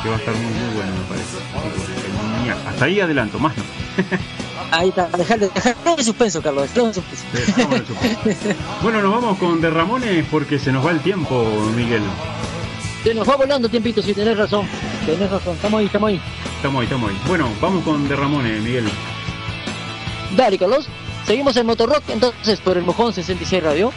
que 0.04 0.10
va 0.10 0.16
a 0.16 0.20
estar 0.20 0.36
muy, 0.36 0.54
muy 0.54 0.76
bueno, 0.76 0.92
me 0.92 1.06
parece. 1.10 2.11
Genial. 2.42 2.58
Hasta 2.68 2.86
ahí 2.86 3.00
adelanto, 3.00 3.40
más 3.40 3.56
no. 3.56 3.64
Ahí 4.72 4.88
está, 4.90 5.08
dejarle, 5.18 5.50
dejarlo 5.54 5.98
en 5.98 6.04
suspenso, 6.04 6.42
Carlos, 6.42 6.70
en 6.76 6.94
suspenso. 6.94 7.26
Suspenso. 7.46 7.94
Bueno, 8.82 9.02
nos 9.02 9.12
vamos 9.12 9.38
con 9.38 9.60
De 9.60 9.70
Ramones 9.70 10.26
porque 10.32 10.60
se 10.60 10.72
nos 10.72 10.86
va 10.86 10.92
el 10.92 11.02
tiempo, 11.02 11.46
Miguel. 11.76 12.04
Se 13.04 13.14
nos 13.14 13.28
va 13.28 13.36
volando 13.36 13.68
tiempito, 13.68 14.02
si 14.02 14.14
tenés 14.14 14.38
razón. 14.38 14.66
Tenés 15.06 15.30
razón, 15.30 15.56
estamos 15.56 15.80
ahí, 15.80 15.88
estamos 15.88 16.08
ahí. 16.10 16.22
Estamos 16.56 16.80
ahí, 16.80 16.86
estamos 16.86 17.10
ahí. 17.10 17.18
Bueno, 17.28 17.50
vamos 17.60 17.84
con 17.84 18.08
De 18.08 18.16
Ramones, 18.16 18.62
Miguel. 18.62 18.90
Dale, 20.38 20.58
Carlos. 20.58 20.88
Seguimos 21.26 21.58
en 21.58 21.66
Motorrock, 21.66 22.10
entonces, 22.10 22.60
por 22.62 22.78
el 22.78 22.84
Mojón 22.84 23.14
66 23.14 23.62
Radio. 23.62 23.92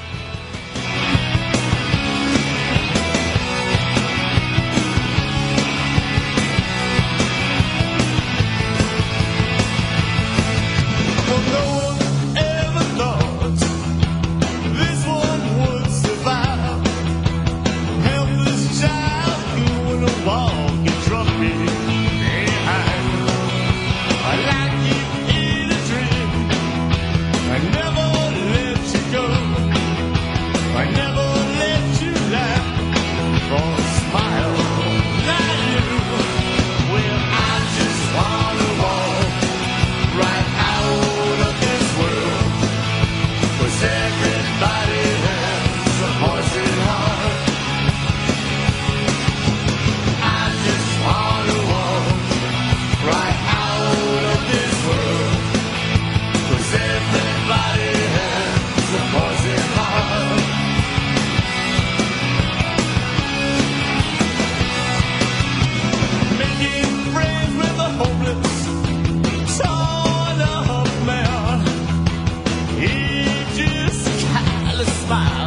five. 75.15 75.44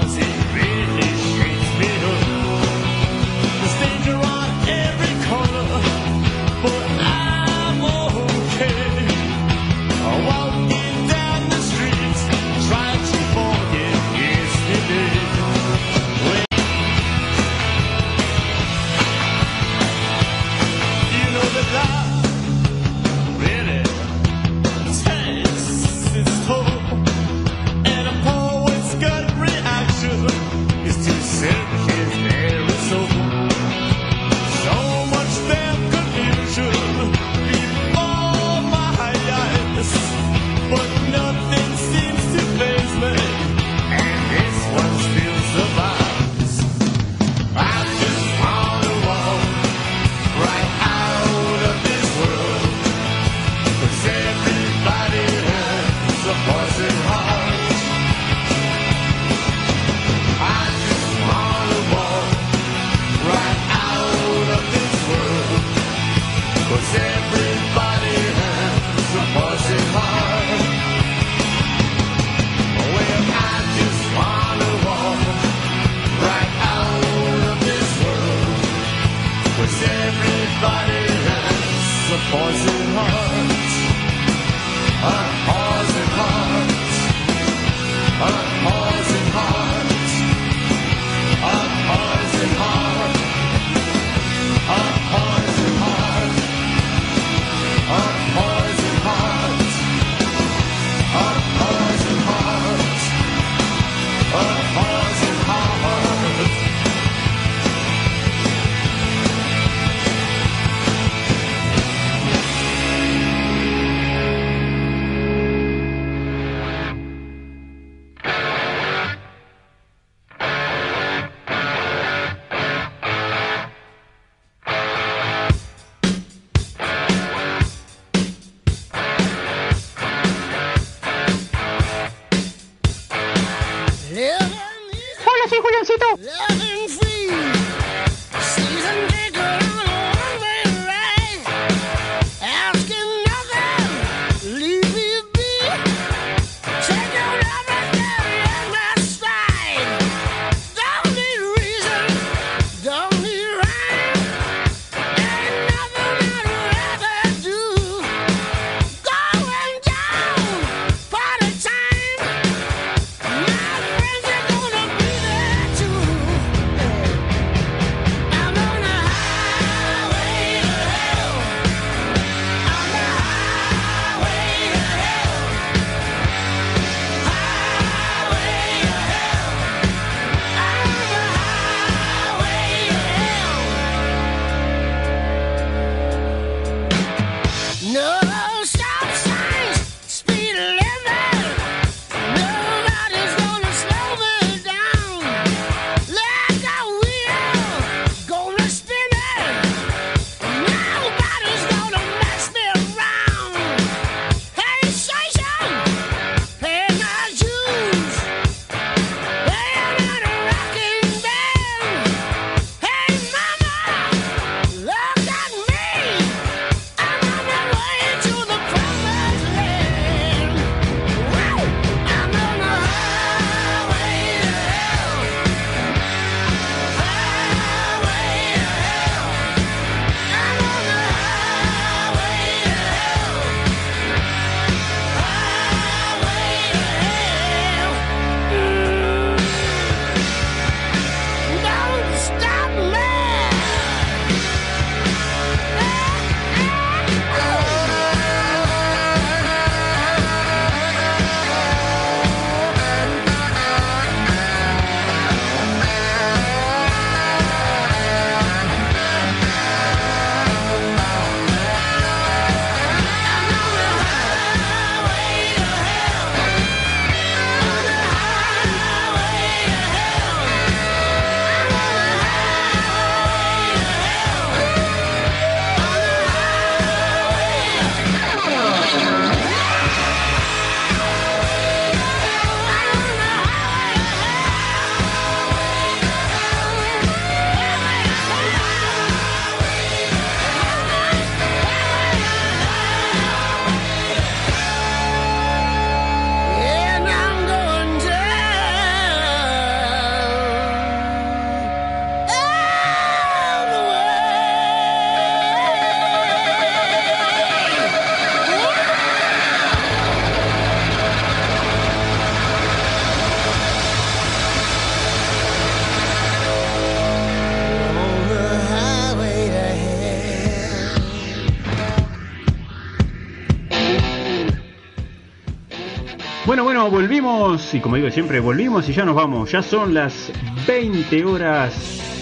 Volvimos 327.68 327.74
y 327.74 327.80
como 327.80 327.96
digo 327.96 328.10
siempre, 328.10 328.40
volvimos 328.40 328.90
y 328.90 328.94
ya 328.94 329.06
nos 329.06 329.16
vamos. 329.16 329.52
Ya 329.52 329.62
son 329.62 329.94
las 329.94 330.32
20 330.68 331.26
horas 331.26 331.74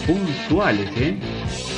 puntuales, 0.06 0.90
¿eh? 0.98 1.18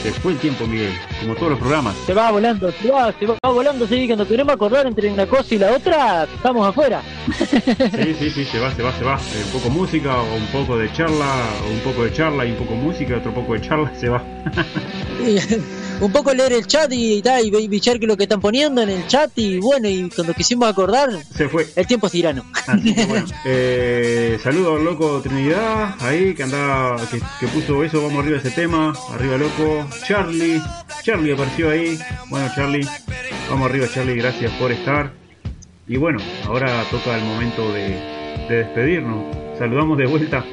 Se 0.03 0.11
fue 0.11 0.34
el 0.34 0.38
tiempo, 0.38 0.68
Miguel, 0.68 0.93
como 1.20 1.36
todos 1.36 1.51
los 1.51 1.59
programas. 1.59 1.95
Se 2.05 2.13
va 2.13 2.32
volando, 2.32 2.72
se 2.72 2.91
va, 2.91 3.11
se 3.11 3.26
va 3.26 3.38
volando, 3.43 3.88
sí, 3.88 4.05
cuando 4.05 4.28
queremos 4.28 4.53
acordar 4.53 4.86
entre 4.86 5.11
una 5.11 5.26
cosa 5.26 5.55
y 5.55 5.57
la 5.57 5.72
otra, 5.72 6.24
estamos 6.24 6.68
afuera. 6.68 7.01
Sí, 7.36 8.13
sí, 8.13 8.30
sí, 8.30 8.45
se 8.45 8.59
va, 8.59 8.74
se 8.74 8.84
va, 8.84 8.93
se 8.93 9.03
va. 9.03 9.15
Eh, 9.15 9.43
un 9.45 9.59
poco 9.59 9.70
música, 9.70 10.22
o 10.22 10.36
un 10.36 10.47
poco 10.47 10.78
de 10.78 10.91
charla, 10.93 11.26
o 11.65 11.72
un 11.72 11.80
poco 11.80 12.03
de 12.03 12.13
charla 12.13 12.45
y 12.45 12.51
un 12.51 12.57
poco 12.57 12.76
música, 12.76 13.18
otro 13.18 13.34
poco 13.34 13.53
de 13.53 13.61
charla, 13.61 13.91
se 13.95 14.07
va. 14.09 14.24
un 16.00 16.12
poco 16.12 16.34
leer 16.34 16.54
el 16.54 16.68
chat 16.68 16.91
y, 16.91 17.22
y 17.24 17.50
ve- 17.52 17.68
bichar 17.68 18.00
que 18.00 18.06
lo 18.08 18.16
que 18.18 18.24
están 18.24 18.39
poniendo 18.39 18.82
en 18.82 18.89
el 18.89 19.08
chat 19.08 19.32
y 19.36 19.58
bueno, 19.60 19.88
y 19.89 20.10
cuando 20.10 20.34
quisimos 20.34 20.70
acordar, 20.70 21.10
Se 21.36 21.50
fue. 21.50 21.68
el 21.76 21.88
tiempo 21.88 22.08
es 22.08 22.14
tirano. 22.14 22.43
Así 22.68 22.93
que 22.93 23.06
bueno, 23.06 23.26
eh, 23.45 24.38
saludo 24.43 24.76
al 24.76 24.84
loco 24.86 25.20
Trinidad, 25.22 25.95
ahí 26.00 26.34
que 26.36 26.43
andaba, 26.43 26.98
que, 27.10 27.20
que 27.39 27.48
puso 27.48 27.84
eso, 27.84 28.02
vamos 28.04 28.24
arriba 28.24 28.39
de 28.41 28.48
ese 28.48 28.56
tema, 28.62 28.93
arriba 29.12 29.38
loco, 29.38 29.88
Charlie, 30.06 30.62
Charlie 31.04 31.34
apareció 31.34 31.70
ahí, 31.72 31.98
bueno 32.30 32.50
Charlie, 32.56 32.88
vamos 33.50 33.70
arriba 33.70 33.88
Charlie, 33.93 34.16
gracias 34.16 34.52
por 34.54 34.72
estar. 34.72 35.12
Y 35.88 35.95
bueno, 35.98 36.20
ahora 36.45 36.84
toca 36.91 37.18
el 37.18 37.24
momento 37.24 37.72
de, 37.72 37.98
de 38.50 38.56
despedirnos. 38.58 39.24
Saludamos 39.58 39.98
de 39.98 40.06
vuelta 40.06 40.43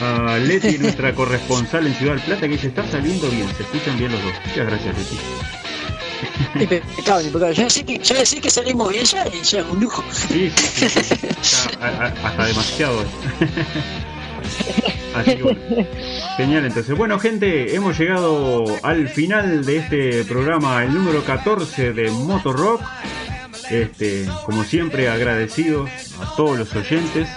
a 0.00 0.36
Leti, 0.38 0.78
nuestra 0.78 1.14
corresponsal 1.14 1.86
en 1.86 1.94
Ciudad 1.94 2.14
del 2.14 2.22
Plata, 2.22 2.40
que 2.42 2.48
dice, 2.48 2.68
está 2.68 2.86
saliendo 2.86 3.28
bien, 3.30 3.48
se 3.56 3.62
escuchan 3.62 3.98
bien 3.98 4.12
los 4.12 4.22
dos. 4.22 4.32
Muchas 4.46 4.66
gracias 4.66 4.98
Leti. 4.98 5.18
Impecable, 6.60 7.26
impecable. 7.26 7.54
Ya 7.54 7.64
decir 7.64 7.84
que, 7.84 7.98
ya 7.98 8.14
decir 8.16 8.40
que 8.40 8.50
salimos 8.50 8.90
bien 8.90 9.04
ya, 9.04 9.24
ya 9.30 9.60
es 9.60 9.66
un 9.70 9.80
lujo. 9.80 10.02
Sí, 10.12 10.50
sí, 10.56 10.88
sí, 10.88 11.02
sí. 11.02 11.14
Ya, 11.80 11.86
a- 11.86 12.06
a- 12.06 12.28
hasta 12.28 12.44
demasiado. 12.46 13.04
Así 15.14 15.36
bueno. 15.42 15.58
Genial, 16.36 16.66
entonces. 16.66 16.96
Bueno, 16.96 17.18
gente, 17.18 17.74
hemos 17.74 17.98
llegado 17.98 18.64
al 18.82 19.08
final 19.08 19.64
de 19.64 19.78
este 19.78 20.24
programa, 20.24 20.82
el 20.84 20.92
número 20.94 21.24
14 21.24 21.92
de 21.92 22.10
Motor 22.10 22.58
Rock. 22.58 22.82
Este, 23.70 24.26
como 24.44 24.62
siempre, 24.62 25.08
agradecidos 25.08 25.90
a 26.22 26.36
todos 26.36 26.58
los 26.58 26.72
oyentes 26.74 27.28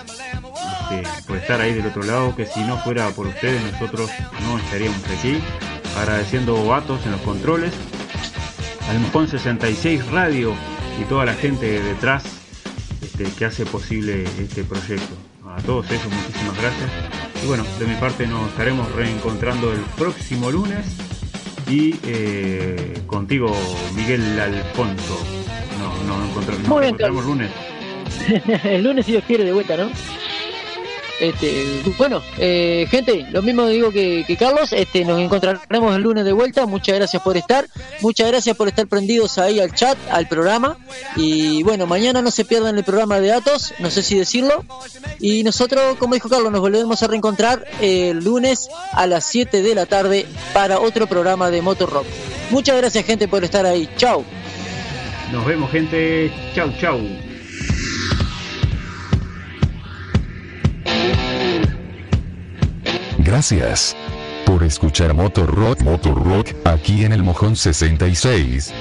por 1.28 1.38
estar 1.38 1.62
ahí 1.62 1.74
del 1.74 1.86
otro 1.88 2.04
lado, 2.04 2.36
que 2.36 2.46
si 2.46 2.62
no 2.62 2.78
fuera 2.78 3.10
por 3.12 3.28
ustedes, 3.28 3.62
nosotros 3.72 4.10
no 4.48 4.58
estaríamos 4.58 5.04
aquí. 5.06 5.40
Agradeciendo 5.98 6.66
Vatos 6.66 7.06
en 7.06 7.12
los 7.12 7.22
controles, 7.22 7.74
al 8.90 9.00
Mojón 9.00 9.28
66 9.28 10.08
Radio 10.12 10.54
y 11.00 11.04
toda 11.06 11.26
la 11.26 11.34
gente 11.34 11.82
detrás 11.82 12.24
este, 13.02 13.26
que 13.26 13.46
hace 13.46 13.66
posible 13.66 14.24
este 14.40 14.64
proyecto. 14.64 15.16
A 15.46 15.62
todos 15.62 15.90
ellos 15.92 16.06
muchísimas 16.06 16.58
gracias. 16.60 16.90
Y 17.44 17.48
bueno, 17.48 17.64
de 17.80 17.86
mi 17.86 17.96
parte 17.96 18.28
nos 18.28 18.50
estaremos 18.50 18.92
reencontrando 18.94 19.72
el 19.72 19.80
próximo 19.98 20.52
lunes 20.52 20.86
y 21.68 21.96
eh, 22.06 23.02
contigo 23.08 23.56
Miguel 23.96 24.40
Alfonso. 24.40 25.18
No, 25.80 26.04
no, 26.04 26.20
no 26.20 26.30
encontramos, 26.30 26.68
nos 26.68 26.84
encontramos 26.84 27.24
el 27.24 27.30
lunes. 27.30 27.52
el 28.64 28.84
lunes 28.84 29.06
si 29.06 29.14
Dios 29.14 29.24
quiere 29.26 29.44
de 29.44 29.54
vuelta, 29.54 29.78
¿no? 29.78 29.90
Este, 31.20 31.82
bueno, 31.98 32.22
eh, 32.38 32.88
gente, 32.90 33.26
lo 33.32 33.42
mismo 33.42 33.68
digo 33.68 33.92
que, 33.92 34.24
Carlos, 34.40 34.72
este, 34.72 35.04
nos 35.04 35.20
encontraremos 35.20 35.96
el 35.96 36.02
lunes 36.02 36.24
de 36.24 36.32
vuelta, 36.32 36.66
muchas 36.66 36.96
gracias 36.96 37.22
por 37.22 37.36
estar, 37.36 37.68
muchas 38.02 38.28
gracias 38.28 38.56
por 38.56 38.68
estar 38.68 38.88
prendidos 38.88 39.38
ahí 39.38 39.60
al 39.60 39.74
chat, 39.74 39.98
al 40.12 40.28
programa, 40.28 40.78
y 41.18 41.62
bueno, 41.64 41.88
mañana 41.88 42.22
no 42.22 42.32
se 42.32 42.46
pierdan 42.46 42.78
el 42.78 42.84
programa 42.84 43.20
de 43.20 43.34
Atos, 43.34 43.74
no 43.80 43.92
sé 43.92 44.02
si 44.02 44.18
decirlo, 44.18 44.64
y 45.20 45.44
nosotros, 45.44 45.98
como 45.98 46.14
dijo 46.14 46.30
Carlos, 46.30 46.52
nos 46.52 46.62
volveremos 46.62 47.04
a 47.04 47.08
reencontrar 47.08 47.66
el 47.82 48.24
lunes 48.24 48.70
a 48.94 49.06
las 49.06 49.26
7 49.26 49.62
de 49.62 49.76
la 49.76 49.86
tarde 49.86 50.26
para 50.54 50.80
otro 50.80 51.08
programa 51.08 51.52
de 51.52 51.62
Motor 51.62 51.90
Rock. 51.90 52.06
Muchas 52.50 52.78
gracias 52.78 53.06
gente 53.06 53.28
por 53.28 53.44
estar 53.44 53.66
ahí, 53.66 53.90
chao. 53.98 54.24
Nos 55.32 55.46
vemos 55.46 55.72
gente. 55.72 56.32
Chau, 56.56 56.72
chau. 56.80 57.29
Gracias 63.20 63.96
por 64.46 64.64
escuchar 64.64 65.14
Motor 65.14 65.54
Rock 65.54 65.82
Motor 65.82 66.24
Rock 66.24 66.48
aquí 66.66 67.06
en 67.06 67.14
el 67.14 67.24
Mojón 67.24 67.56
66. 67.56 68.74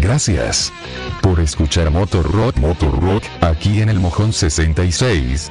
Gracias 0.00 0.72
por 1.22 1.40
escuchar 1.40 1.90
Motor 1.90 2.30
Rock 2.30 2.56
Motor 2.58 3.00
Rock 3.00 3.24
aquí 3.40 3.80
en 3.80 3.88
el 3.88 4.00
Mojón 4.00 4.32
66. 4.32 5.50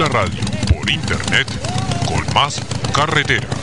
La 0.00 0.08
radio 0.08 0.40
por 0.72 0.88
internet 0.90 1.46
con 2.06 2.24
más 2.34 2.58
carretera. 2.94 3.59